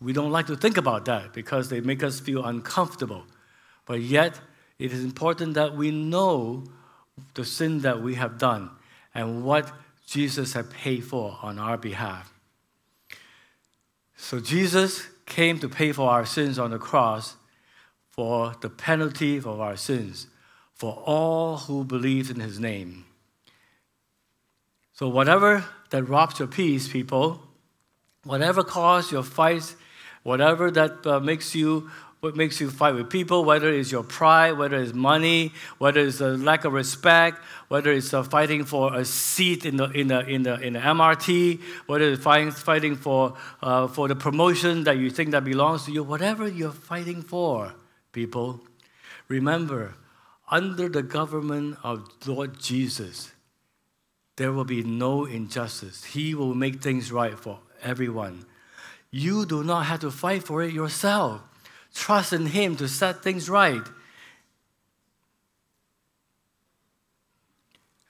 We 0.00 0.14
don't 0.14 0.32
like 0.32 0.46
to 0.46 0.56
think 0.56 0.78
about 0.78 1.04
that 1.04 1.34
because 1.34 1.68
they 1.68 1.80
make 1.80 2.02
us 2.02 2.18
feel 2.18 2.44
uncomfortable. 2.44 3.24
But 3.84 4.00
yet, 4.00 4.40
it 4.78 4.92
is 4.92 5.04
important 5.04 5.54
that 5.54 5.76
we 5.76 5.90
know 5.90 6.64
the 7.34 7.44
sin 7.44 7.82
that 7.82 8.00
we 8.00 8.14
have 8.14 8.38
done 8.38 8.70
and 9.14 9.44
what 9.44 9.70
Jesus 10.06 10.54
had 10.54 10.70
paid 10.70 11.04
for 11.04 11.38
on 11.42 11.58
our 11.58 11.76
behalf. 11.76 12.32
So, 14.16 14.40
Jesus 14.40 15.08
came 15.26 15.58
to 15.58 15.68
pay 15.68 15.92
for 15.92 16.10
our 16.10 16.24
sins 16.24 16.58
on 16.58 16.70
the 16.70 16.78
cross 16.78 17.36
for 18.08 18.54
the 18.60 18.70
penalty 18.70 19.36
of 19.36 19.60
our 19.60 19.76
sins 19.76 20.26
for 20.74 21.02
all 21.06 21.58
who 21.58 21.84
believe 21.84 22.30
in 22.30 22.40
his 22.40 22.58
name. 22.58 23.04
So, 24.92 25.08
whatever 25.08 25.64
that 25.90 26.04
robs 26.04 26.38
your 26.38 26.48
peace, 26.48 26.88
people, 26.88 27.40
whatever 28.24 28.62
cause 28.62 29.10
your 29.10 29.22
fights, 29.22 29.76
whatever 30.22 30.70
that 30.70 31.06
uh, 31.06 31.20
makes 31.20 31.54
you 31.54 31.90
what 32.22 32.36
makes 32.36 32.60
you 32.60 32.70
fight 32.70 32.94
with 32.94 33.10
people, 33.10 33.44
whether 33.44 33.68
it's 33.68 33.90
your 33.90 34.04
pride, 34.04 34.52
whether 34.52 34.76
it's 34.76 34.94
money, 34.94 35.52
whether 35.78 35.98
it's 35.98 36.20
a 36.20 36.36
lack 36.36 36.64
of 36.64 36.72
respect, 36.72 37.38
whether 37.66 37.90
it's 37.90 38.14
uh, 38.14 38.22
fighting 38.22 38.64
for 38.64 38.94
a 38.94 39.04
seat 39.04 39.66
in 39.66 39.76
the, 39.76 39.90
in 39.90 40.06
the, 40.06 40.20
in 40.28 40.44
the, 40.44 40.54
in 40.60 40.74
the 40.74 40.78
MRT, 40.78 41.60
whether 41.86 42.04
it's 42.12 42.22
fighting, 42.22 42.52
fighting 42.52 42.94
for, 42.94 43.36
uh, 43.60 43.88
for 43.88 44.06
the 44.06 44.14
promotion 44.14 44.84
that 44.84 44.98
you 44.98 45.10
think 45.10 45.32
that 45.32 45.42
belongs 45.42 45.84
to 45.86 45.90
you, 45.90 46.04
whatever 46.04 46.46
you're 46.46 46.70
fighting 46.70 47.22
for, 47.22 47.74
people, 48.12 48.60
remember, 49.26 49.96
under 50.50 50.88
the 50.88 51.02
government 51.02 51.78
of 51.82 52.08
Lord 52.26 52.58
Jesus, 52.58 53.32
there 54.36 54.52
will 54.52 54.64
be 54.64 54.82
no 54.82 55.24
injustice. 55.24 56.04
He 56.04 56.34
will 56.34 56.54
make 56.54 56.82
things 56.82 57.12
right 57.12 57.38
for 57.38 57.60
everyone. 57.82 58.46
You 59.10 59.44
do 59.44 59.62
not 59.62 59.86
have 59.86 60.00
to 60.00 60.10
fight 60.10 60.42
for 60.42 60.62
it 60.62 60.72
yourself. 60.72 61.42
Trust 61.94 62.32
in 62.32 62.46
Him 62.46 62.76
to 62.76 62.88
set 62.88 63.22
things 63.22 63.50
right. 63.50 63.82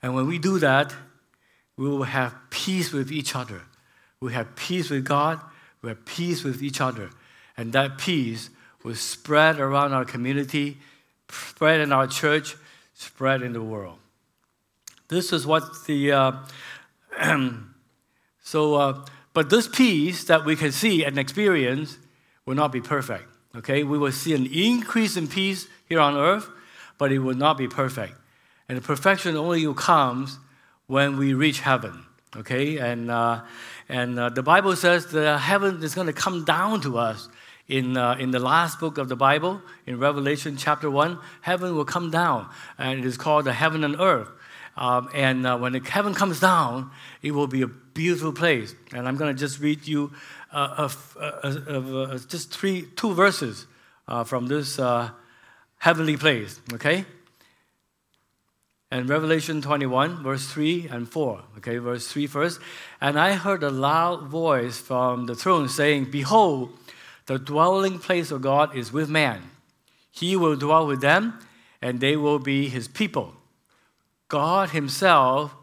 And 0.01 0.15
when 0.15 0.27
we 0.27 0.37
do 0.37 0.59
that, 0.59 0.93
we 1.77 1.87
will 1.87 2.03
have 2.03 2.35
peace 2.49 2.91
with 2.91 3.11
each 3.11 3.35
other. 3.35 3.61
We 4.19 4.33
have 4.33 4.55
peace 4.55 4.89
with 4.89 5.05
God, 5.05 5.41
we 5.81 5.89
have 5.89 6.05
peace 6.05 6.43
with 6.43 6.63
each 6.63 6.79
other. 6.79 7.09
And 7.57 7.73
that 7.73 7.97
peace 7.97 8.49
will 8.83 8.95
spread 8.95 9.59
around 9.59 9.93
our 9.93 10.05
community, 10.05 10.77
spread 11.33 11.81
in 11.81 11.91
our 11.91 12.07
church, 12.07 12.55
spread 12.93 13.41
in 13.41 13.53
the 13.53 13.61
world. 13.61 13.97
This 15.07 15.33
is 15.33 15.45
what 15.45 15.63
the. 15.85 16.11
Uh, 16.11 16.31
so, 18.41 18.75
uh, 18.75 19.05
but 19.33 19.49
this 19.49 19.67
peace 19.67 20.23
that 20.25 20.45
we 20.45 20.55
can 20.55 20.71
see 20.71 21.03
and 21.03 21.17
experience 21.17 21.97
will 22.45 22.55
not 22.55 22.71
be 22.71 22.81
perfect. 22.81 23.25
Okay, 23.55 23.83
we 23.83 23.97
will 23.97 24.11
see 24.11 24.33
an 24.33 24.47
increase 24.47 25.15
in 25.15 25.27
peace 25.27 25.67
here 25.87 25.99
on 25.99 26.15
earth, 26.15 26.49
but 26.97 27.11
it 27.11 27.19
will 27.19 27.35
not 27.35 27.57
be 27.57 27.67
perfect. 27.67 28.15
And 28.67 28.77
the 28.77 28.81
perfection 28.81 29.37
only 29.37 29.71
comes 29.75 30.39
when 30.87 31.17
we 31.17 31.33
reach 31.33 31.59
heaven. 31.59 32.05
Okay, 32.35 32.77
and 32.77 33.11
uh, 33.11 33.41
and 33.87 34.17
uh, 34.17 34.29
the 34.29 34.41
Bible 34.41 34.75
says 34.75 35.07
that 35.07 35.39
heaven 35.39 35.83
is 35.83 35.93
going 35.93 36.07
to 36.07 36.13
come 36.13 36.43
down 36.45 36.81
to 36.81 36.97
us 36.97 37.29
in, 37.67 37.97
uh, 37.97 38.15
in 38.19 38.31
the 38.31 38.39
last 38.39 38.79
book 38.79 38.97
of 38.97 39.09
the 39.09 39.15
Bible, 39.15 39.61
in 39.85 39.99
Revelation 39.99 40.57
chapter 40.57 40.89
1, 40.89 41.17
heaven 41.41 41.75
will 41.75 41.85
come 41.85 42.11
down, 42.11 42.49
and 42.77 42.99
it 42.99 43.05
is 43.05 43.17
called 43.17 43.45
the 43.45 43.53
heaven 43.53 43.83
and 43.83 43.99
earth. 43.99 44.29
Um, 44.75 45.09
and 45.13 45.45
uh, 45.45 45.57
when 45.57 45.73
the 45.73 45.79
heaven 45.79 46.13
comes 46.13 46.39
down, 46.39 46.91
it 47.21 47.31
will 47.31 47.47
be 47.47 47.61
a 47.61 47.67
beautiful 47.67 48.33
place. 48.33 48.75
And 48.91 49.07
I'm 49.07 49.17
going 49.17 49.33
to 49.33 49.39
just 49.39 49.59
read 49.59 49.87
you 49.87 50.11
uh, 50.51 50.89
uh, 51.19 52.17
just 52.27 52.51
three, 52.51 52.87
two 52.95 53.13
verses 53.13 53.67
uh, 54.07 54.23
from 54.23 54.47
this 54.47 54.79
uh, 54.79 55.11
heavenly 55.77 56.17
place, 56.17 56.59
okay? 56.73 57.05
and 58.93 59.09
Revelation 59.09 59.59
21, 59.59 60.21
verse 60.21 60.45
3 60.51 60.87
and 60.91 61.09
4. 61.09 61.41
Okay, 61.57 61.77
verse 61.79 62.07
3 62.09 62.27
first. 62.27 62.59
And 63.01 63.19
I 63.19 63.33
heard 63.33 63.63
a 63.63 63.71
loud 63.71 64.27
voice 64.27 64.77
from 64.77 65.25
the 65.25 65.33
throne 65.33 65.67
saying, 65.67 66.11
Behold, 66.11 66.77
the 67.25 67.39
dwelling 67.39 67.99
place 67.99 68.31
of 68.31 68.41
God 68.41 68.75
is 68.75 68.91
with 68.91 69.09
man. 69.09 69.41
He 70.11 70.35
will 70.35 70.55
dwell 70.55 70.85
with 70.85 71.01
them, 71.01 71.39
and 71.81 71.99
they 71.99 72.15
will 72.15 72.39
be 72.39 72.69
his 72.69 72.87
people. 72.87 73.33
God 74.27 74.69
himself 74.69 75.55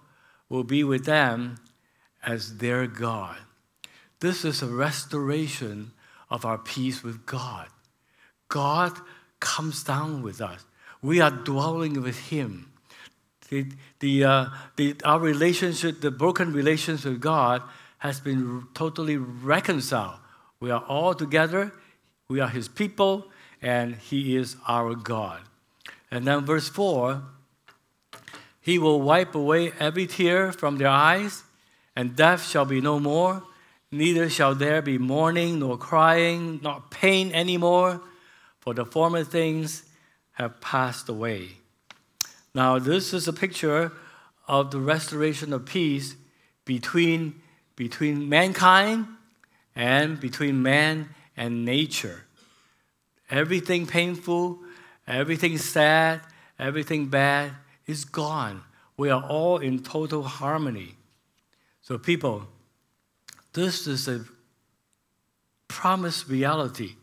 will 0.49 0.65
be 0.65 0.85
with 0.85 1.05
them 1.05 1.57
as 2.25 2.59
their 2.59 2.87
God. 2.87 3.37
This 4.21 4.45
is 4.45 4.63
a 4.63 4.67
restoration 4.67 5.93
of 6.31 6.45
our 6.45 6.59
peace 6.59 7.03
with 7.03 7.25
God. 7.27 7.69
God 8.49 8.93
comes 9.41 9.83
down 9.83 10.23
with 10.23 10.41
us. 10.41 10.65
We 11.03 11.21
are 11.21 11.31
dwelling 11.31 12.03
with 12.03 12.29
Him. 12.29 12.71
The, 13.49 13.67
the, 13.99 14.25
uh, 14.25 14.47
the, 14.77 14.97
our 15.05 15.19
relationship, 15.19 16.01
the 16.01 16.11
broken 16.11 16.53
relationship 16.53 17.13
with 17.13 17.21
God, 17.21 17.63
has 17.99 18.21
been 18.21 18.67
totally 18.75 19.17
reconciled. 19.17 20.20
We 20.61 20.71
are 20.71 20.85
all 20.87 21.15
together, 21.15 21.73
we 22.29 22.39
are 22.39 22.49
His 22.49 22.69
people, 22.69 23.31
and 23.63 23.95
He 23.95 24.37
is 24.37 24.57
our 24.69 24.95
God. 24.95 25.41
And 26.11 26.27
then 26.27 26.45
verse 26.45 26.69
4 26.69 27.23
He 28.61 28.79
will 28.79 29.01
wipe 29.01 29.35
away 29.35 29.73
every 29.81 30.07
tear 30.07 30.53
from 30.53 30.77
their 30.77 30.89
eyes, 30.89 31.45
and 31.97 32.15
death 32.15 32.47
shall 32.47 32.67
be 32.67 32.83
no 32.83 33.01
more. 33.01 33.43
Neither 33.91 34.29
shall 34.29 34.55
there 34.55 34.83
be 34.83 34.99
mourning, 34.99 35.61
nor 35.61 35.79
crying, 35.79 36.61
nor 36.63 36.83
pain 36.91 37.33
anymore, 37.33 38.03
for 38.61 38.75
the 38.75 38.85
former 38.85 39.25
things 39.25 39.85
have 40.33 40.61
passed 40.61 41.09
away. 41.09 41.53
Now, 42.55 42.79
this 42.79 43.15
is 43.15 43.27
a 43.27 43.33
picture 43.33 43.93
of 44.47 44.71
the 44.73 44.79
restoration 44.79 45.55
of 45.55 45.65
peace 45.65 46.17
between, 46.67 47.41
between 47.77 48.29
mankind 48.29 49.07
and 49.81 50.21
between 50.21 50.63
man 50.63 51.09
and 51.39 51.65
nature. 51.65 52.27
Everything 53.31 53.87
painful, 53.87 54.59
everything 55.09 55.57
sad, 55.57 56.21
everything 56.59 57.07
bad 57.07 57.53
is 57.87 58.05
gone. 58.05 58.63
We 58.99 59.09
are 59.09 59.23
all 59.23 59.57
in 59.57 59.83
total 59.83 60.23
harmony. 60.23 60.97
So, 61.81 61.97
people, 61.97 62.47
this 63.55 63.87
is 63.87 64.07
a 64.07 64.27
promised 65.67 66.29
reality. 66.29 66.97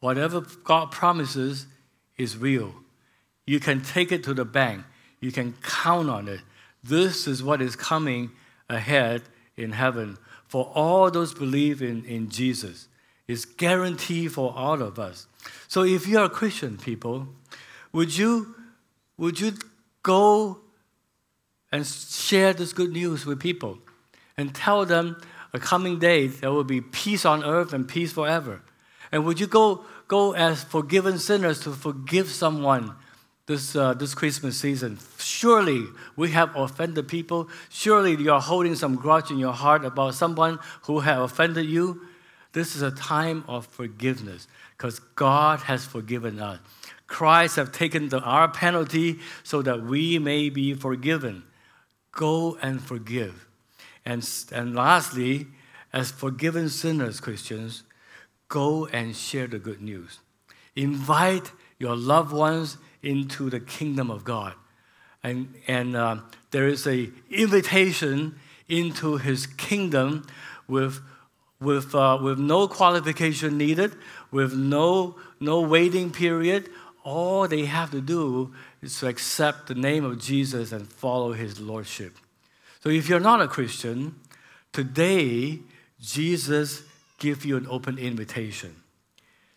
Whatever 0.00 0.42
God 0.62 0.90
promises 0.90 1.64
is 2.18 2.36
real. 2.36 2.74
You 3.46 3.60
can 3.60 3.80
take 3.80 4.12
it 4.12 4.22
to 4.24 4.34
the 4.34 4.44
bank. 4.44 4.84
You 5.20 5.32
can 5.32 5.54
count 5.62 6.10
on 6.10 6.28
it. 6.28 6.40
This 6.84 7.26
is 7.26 7.42
what 7.42 7.62
is 7.62 7.76
coming 7.76 8.32
ahead 8.68 9.22
in 9.56 9.72
heaven 9.72 10.18
for 10.50 10.72
all 10.74 11.12
those 11.12 11.32
believe 11.32 11.80
in, 11.80 12.04
in 12.06 12.28
Jesus. 12.28 12.88
It's 13.28 13.44
guaranteed 13.44 14.32
for 14.32 14.52
all 14.52 14.82
of 14.82 14.98
us. 14.98 15.28
So 15.68 15.84
if 15.84 16.08
you 16.08 16.18
are 16.18 16.28
Christian 16.28 16.76
people, 16.76 17.28
would 17.92 18.18
you 18.18 18.56
would 19.16 19.38
you 19.38 19.52
go 20.02 20.58
and 21.70 21.86
share 21.86 22.52
this 22.52 22.72
good 22.72 22.90
news 22.90 23.24
with 23.24 23.38
people 23.38 23.78
and 24.36 24.52
tell 24.52 24.84
them 24.84 25.22
a 25.52 25.60
coming 25.60 26.00
day 26.00 26.26
there 26.26 26.50
will 26.50 26.64
be 26.64 26.80
peace 26.80 27.24
on 27.24 27.44
earth 27.44 27.72
and 27.72 27.86
peace 27.86 28.12
forever? 28.12 28.62
And 29.12 29.24
would 29.24 29.38
you 29.38 29.46
go 29.46 29.84
go 30.08 30.32
as 30.32 30.64
forgiven 30.64 31.20
sinners 31.20 31.60
to 31.60 31.70
forgive 31.70 32.28
someone 32.28 32.96
this, 33.46 33.74
uh, 33.74 33.94
this 33.94 34.14
Christmas 34.14 34.58
season. 34.58 34.98
Surely 35.18 35.84
we 36.16 36.30
have 36.30 36.54
offended 36.54 37.08
people. 37.08 37.48
Surely 37.68 38.14
you 38.16 38.32
are 38.32 38.40
holding 38.40 38.74
some 38.74 38.96
grudge 38.96 39.30
in 39.30 39.38
your 39.38 39.52
heart 39.52 39.84
about 39.84 40.14
someone 40.14 40.58
who 40.82 41.00
has 41.00 41.18
offended 41.18 41.66
you. 41.66 42.02
This 42.52 42.76
is 42.76 42.82
a 42.82 42.90
time 42.90 43.44
of 43.48 43.66
forgiveness 43.66 44.48
because 44.76 44.98
God 45.16 45.60
has 45.60 45.84
forgiven 45.84 46.40
us. 46.40 46.58
Christ 47.06 47.56
has 47.56 47.68
taken 47.70 48.08
the, 48.08 48.20
our 48.20 48.48
penalty 48.48 49.18
so 49.42 49.62
that 49.62 49.82
we 49.82 50.18
may 50.18 50.48
be 50.48 50.74
forgiven. 50.74 51.42
Go 52.12 52.56
and 52.62 52.80
forgive. 52.80 53.46
And, 54.04 54.28
and 54.52 54.74
lastly, 54.74 55.48
as 55.92 56.10
forgiven 56.10 56.68
sinners, 56.68 57.20
Christians, 57.20 57.82
go 58.48 58.86
and 58.86 59.14
share 59.14 59.46
the 59.46 59.58
good 59.58 59.80
news. 59.80 60.20
Invite 60.76 61.52
your 61.78 61.96
loved 61.96 62.32
ones 62.32 62.78
into 63.02 63.50
the 63.50 63.60
kingdom 63.60 64.10
of 64.10 64.24
God. 64.24 64.54
And, 65.22 65.54
and 65.66 65.96
uh, 65.96 66.18
there 66.50 66.66
is 66.66 66.86
a 66.86 67.10
invitation 67.30 68.38
into 68.68 69.16
his 69.16 69.46
kingdom 69.46 70.26
with, 70.68 71.00
with, 71.60 71.94
uh, 71.94 72.18
with 72.22 72.38
no 72.38 72.68
qualification 72.68 73.58
needed, 73.58 73.94
with 74.30 74.54
no, 74.54 75.16
no 75.40 75.60
waiting 75.60 76.10
period. 76.10 76.70
All 77.02 77.48
they 77.48 77.64
have 77.64 77.90
to 77.90 78.00
do 78.00 78.54
is 78.80 78.98
to 79.00 79.08
accept 79.08 79.66
the 79.66 79.74
name 79.74 80.04
of 80.04 80.18
Jesus 80.18 80.72
and 80.72 80.86
follow 80.86 81.32
his 81.32 81.60
lordship. 81.60 82.16
So 82.82 82.88
if 82.88 83.08
you're 83.08 83.20
not 83.20 83.42
a 83.42 83.48
Christian, 83.48 84.14
today 84.72 85.58
Jesus 86.00 86.82
gives 87.18 87.44
you 87.44 87.56
an 87.56 87.66
open 87.68 87.98
invitation. 87.98 88.76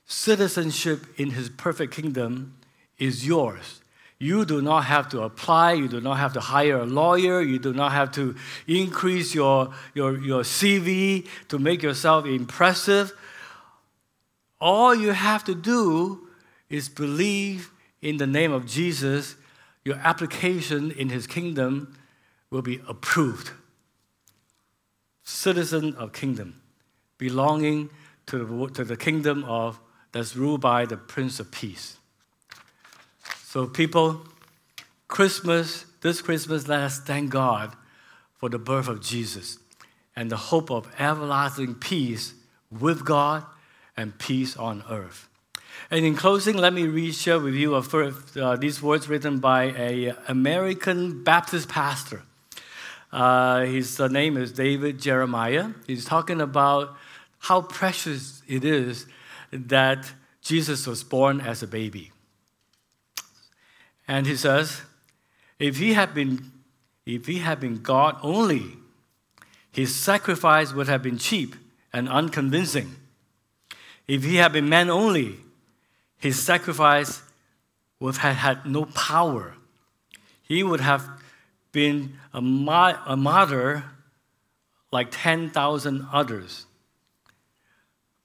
Citizenship 0.06 1.06
in 1.18 1.32
his 1.32 1.50
perfect 1.50 1.94
kingdom 1.94 2.56
is 3.04 3.28
yours. 3.28 3.82
You 4.18 4.46
do 4.46 4.62
not 4.62 4.86
have 4.86 5.10
to 5.10 5.22
apply, 5.24 5.74
you 5.74 5.90
do 5.90 6.00
not 6.00 6.18
have 6.18 6.34
to 6.34 6.40
hire 6.40 6.78
a 6.78 6.86
lawyer, 6.86 7.42
you 7.42 7.60
do 7.60 7.74
not 7.74 7.92
have 7.92 8.12
to 8.14 8.36
increase 8.68 9.36
your, 9.36 9.74
your, 9.94 10.18
your 10.18 10.44
CV 10.44 11.28
to 11.50 11.60
make 11.60 11.84
yourself 11.84 12.26
impressive. 12.26 13.12
All 14.62 14.96
you 14.96 15.12
have 15.12 15.44
to 15.44 15.56
do 15.56 16.30
is 16.70 16.88
believe 16.88 17.72
in 18.02 18.18
the 18.18 18.28
name 18.28 18.54
of 18.54 18.66
Jesus, 18.66 19.36
your 19.84 19.98
application 19.98 20.92
in 20.92 21.10
his 21.10 21.28
kingdom 21.28 21.98
will 22.50 22.62
be 22.62 22.82
approved. 22.88 23.52
Citizen 25.24 25.96
of 25.96 26.14
kingdom, 26.14 26.62
belonging 27.18 27.90
to 28.28 28.46
the, 28.46 28.74
to 28.74 28.84
the 28.86 28.96
kingdom 28.96 29.44
of 29.44 29.80
that's 30.14 30.36
ruled 30.36 30.62
by 30.62 30.86
the 30.86 30.96
Prince 30.96 31.42
of 31.42 31.52
Peace. 31.52 31.98
So, 33.54 33.68
people, 33.68 34.26
Christmas, 35.08 35.86
this 36.02 36.24
Christmas, 36.24 36.68
let 36.68 36.80
us 36.80 37.00
thank 37.00 37.30
God 37.30 37.76
for 38.34 38.50
the 38.50 38.58
birth 38.58 38.88
of 38.88 39.00
Jesus 39.00 39.60
and 40.16 40.32
the 40.32 40.38
hope 40.38 40.72
of 40.72 40.92
everlasting 40.98 41.76
peace 41.76 42.34
with 42.72 43.06
God 43.06 43.46
and 43.96 44.18
peace 44.18 44.58
on 44.58 44.84
earth. 44.90 45.30
And 45.92 46.04
in 46.04 46.16
closing, 46.16 46.58
let 46.58 46.74
me 46.74 46.88
read, 46.88 47.14
share 47.14 47.40
with 47.40 47.54
you 47.54 47.80
first, 47.84 48.36
uh, 48.36 48.56
these 48.56 48.82
words 48.82 49.08
written 49.08 49.38
by 49.38 49.66
an 49.66 50.16
American 50.28 51.24
Baptist 51.24 51.70
pastor. 51.70 52.24
Uh, 53.12 53.66
his 53.66 54.00
uh, 54.00 54.08
name 54.08 54.36
is 54.36 54.52
David 54.52 55.00
Jeremiah. 55.00 55.70
He's 55.86 56.06
talking 56.06 56.42
about 56.42 56.98
how 57.38 57.62
precious 57.62 58.42
it 58.48 58.66
is 58.66 59.06
that 59.52 60.12
Jesus 60.42 60.88
was 60.88 61.04
born 61.04 61.40
as 61.40 61.62
a 61.62 61.68
baby. 61.68 62.10
And 64.08 64.28
he 64.28 64.36
says, 64.36 64.82
if 65.60 65.78
he 65.78 65.94
had 65.94 66.14
been, 66.14 66.52
if 67.06 67.26
he 67.26 67.40
had 67.40 67.60
been 67.60 67.82
God 67.82 68.18
only, 68.22 68.78
his 69.72 69.96
sacrifice 69.96 70.74
would 70.74 70.88
have 70.88 71.02
been 71.02 71.18
cheap 71.18 71.56
and 71.92 72.10
unconvincing. 72.10 72.96
If 74.08 74.24
he 74.24 74.36
had 74.36 74.54
been 74.54 74.68
man 74.68 74.90
only, 74.90 75.38
his 76.18 76.42
sacrifice 76.42 77.22
would 78.00 78.18
have 78.18 78.36
had 78.36 78.66
no 78.66 78.86
power. 78.86 79.56
He 80.42 80.64
would 80.64 80.82
have 80.82 81.08
been 81.72 82.18
a, 82.34 82.40
a 82.40 83.18
martyr 83.18 83.84
like 84.92 85.08
10,000 85.12 86.08
others. 86.12 86.66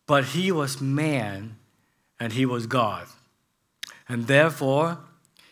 But 0.07 0.27
he 0.27 0.53
was 0.53 0.81
man 0.81 1.57
and 2.21 2.33
he 2.33 2.45
was 2.45 2.67
God. 2.67 3.07
And 4.09 4.27
therefore, 4.27 4.99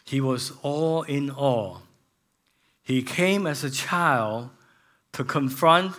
he 0.06 0.20
was 0.20 0.52
all 0.62 1.02
in 1.02 1.30
all. 1.30 1.82
He 2.82 3.02
came 3.02 3.46
as 3.46 3.64
a 3.64 3.70
child 3.70 4.50
to 5.12 5.24
confront 5.24 5.96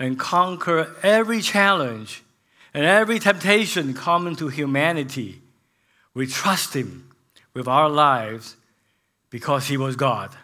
and 0.00 0.18
conquer 0.18 0.94
every 1.04 1.40
challenge 1.40 2.24
and 2.74 2.84
every 2.84 3.20
temptation 3.20 3.94
common 3.94 4.34
to 4.36 4.48
humanity. 4.48 5.40
We 6.12 6.26
trust 6.26 6.74
Him 6.74 7.10
with 7.54 7.68
our 7.68 7.88
lives 7.88 8.56
because 9.30 9.68
He 9.68 9.76
was 9.76 9.94
God. 9.94 10.34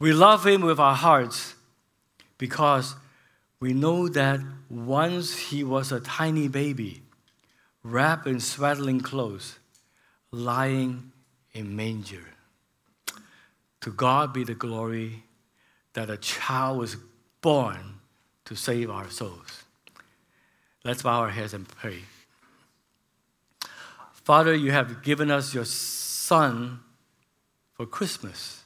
We 0.00 0.12
love 0.12 0.44
Him 0.44 0.62
with 0.62 0.80
our 0.80 0.96
hearts 0.96 1.54
because 2.36 2.96
we 3.60 3.72
know 3.72 4.08
that 4.08 4.40
once 4.68 5.36
He 5.36 5.62
was 5.62 5.92
a 5.92 6.00
tiny 6.00 6.48
baby, 6.48 7.02
wrapped 7.84 8.26
in 8.26 8.40
swaddling 8.40 9.00
clothes, 9.00 9.60
lying 10.32 11.12
a 11.56 11.62
manger. 11.62 12.26
To 13.82 13.90
God 13.90 14.32
be 14.32 14.44
the 14.44 14.54
glory 14.54 15.22
that 15.94 16.10
a 16.10 16.16
child 16.16 16.78
was 16.78 16.96
born 17.40 18.00
to 18.44 18.54
save 18.54 18.90
our 18.90 19.08
souls. 19.10 19.64
Let's 20.84 21.02
bow 21.02 21.20
our 21.20 21.30
heads 21.30 21.54
and 21.54 21.66
pray. 21.68 22.00
Father, 24.12 24.54
you 24.54 24.72
have 24.72 25.02
given 25.02 25.30
us 25.30 25.54
your 25.54 25.64
Son 25.64 26.80
for 27.74 27.86
Christmas. 27.86 28.64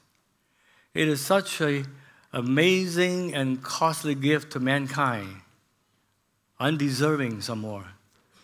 It 0.95 1.07
is 1.07 1.21
such 1.21 1.61
an 1.61 1.87
amazing 2.33 3.35
and 3.35 3.63
costly 3.63 4.15
gift 4.15 4.53
to 4.53 4.61
mankind, 4.61 5.43
undeserving 6.59 7.43
some 7.43 7.61
more, 7.61 7.85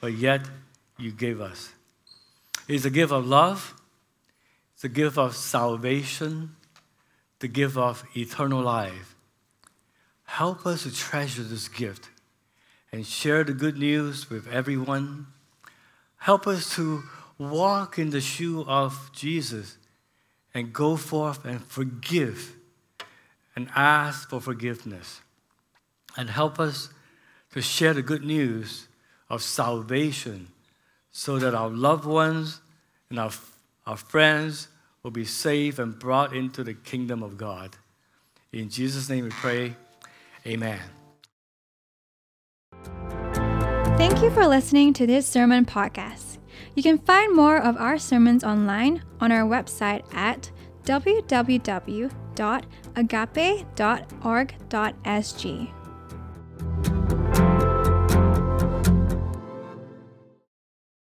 but 0.00 0.12
yet 0.12 0.42
you 0.98 1.10
gave 1.10 1.40
us. 1.40 1.72
It's 2.68 2.84
a 2.84 2.90
gift 2.90 3.12
of 3.12 3.26
love, 3.26 3.74
a 4.84 4.88
gift 4.88 5.18
of 5.18 5.34
salvation, 5.34 6.56
the 7.40 7.48
gift 7.48 7.76
of 7.76 8.04
eternal 8.16 8.62
life. 8.62 9.14
Help 10.24 10.66
us 10.66 10.82
to 10.82 10.94
treasure 10.94 11.42
this 11.42 11.68
gift 11.68 12.10
and 12.92 13.06
share 13.06 13.44
the 13.44 13.52
good 13.52 13.78
news 13.78 14.30
with 14.30 14.46
everyone. 14.48 15.26
Help 16.18 16.46
us 16.46 16.74
to 16.76 17.02
walk 17.38 17.98
in 17.98 18.10
the 18.10 18.20
shoe 18.20 18.64
of 18.66 19.10
Jesus 19.12 19.76
and 20.54 20.72
go 20.72 20.96
forth 20.96 21.44
and 21.44 21.62
forgive 21.62 22.56
and 23.54 23.68
ask 23.74 24.30
for 24.30 24.40
forgiveness. 24.40 25.20
And 26.16 26.30
help 26.30 26.58
us 26.58 26.90
to 27.52 27.60
share 27.60 27.94
the 27.94 28.02
good 28.02 28.24
news 28.24 28.88
of 29.28 29.42
salvation 29.42 30.48
so 31.10 31.38
that 31.38 31.54
our 31.54 31.68
loved 31.68 32.04
ones 32.04 32.60
and 33.10 33.18
our, 33.18 33.30
our 33.86 33.96
friends 33.96 34.68
will 35.02 35.10
be 35.10 35.24
saved 35.24 35.78
and 35.78 35.98
brought 35.98 36.34
into 36.34 36.64
the 36.64 36.74
kingdom 36.74 37.22
of 37.22 37.36
God. 37.36 37.76
In 38.52 38.68
Jesus' 38.68 39.08
name 39.08 39.24
we 39.24 39.30
pray. 39.30 39.76
Amen. 40.46 40.80
Thank 43.96 44.22
you 44.22 44.30
for 44.30 44.46
listening 44.46 44.92
to 44.94 45.06
this 45.06 45.26
sermon 45.26 45.64
podcast. 45.64 46.38
You 46.74 46.82
can 46.82 46.98
find 46.98 47.34
more 47.34 47.56
of 47.56 47.76
our 47.76 47.98
sermons 47.98 48.44
online 48.44 49.02
on 49.20 49.32
our 49.32 49.48
website 49.48 50.02
at 50.14 50.50
www.agape.org.sg. 50.84 52.16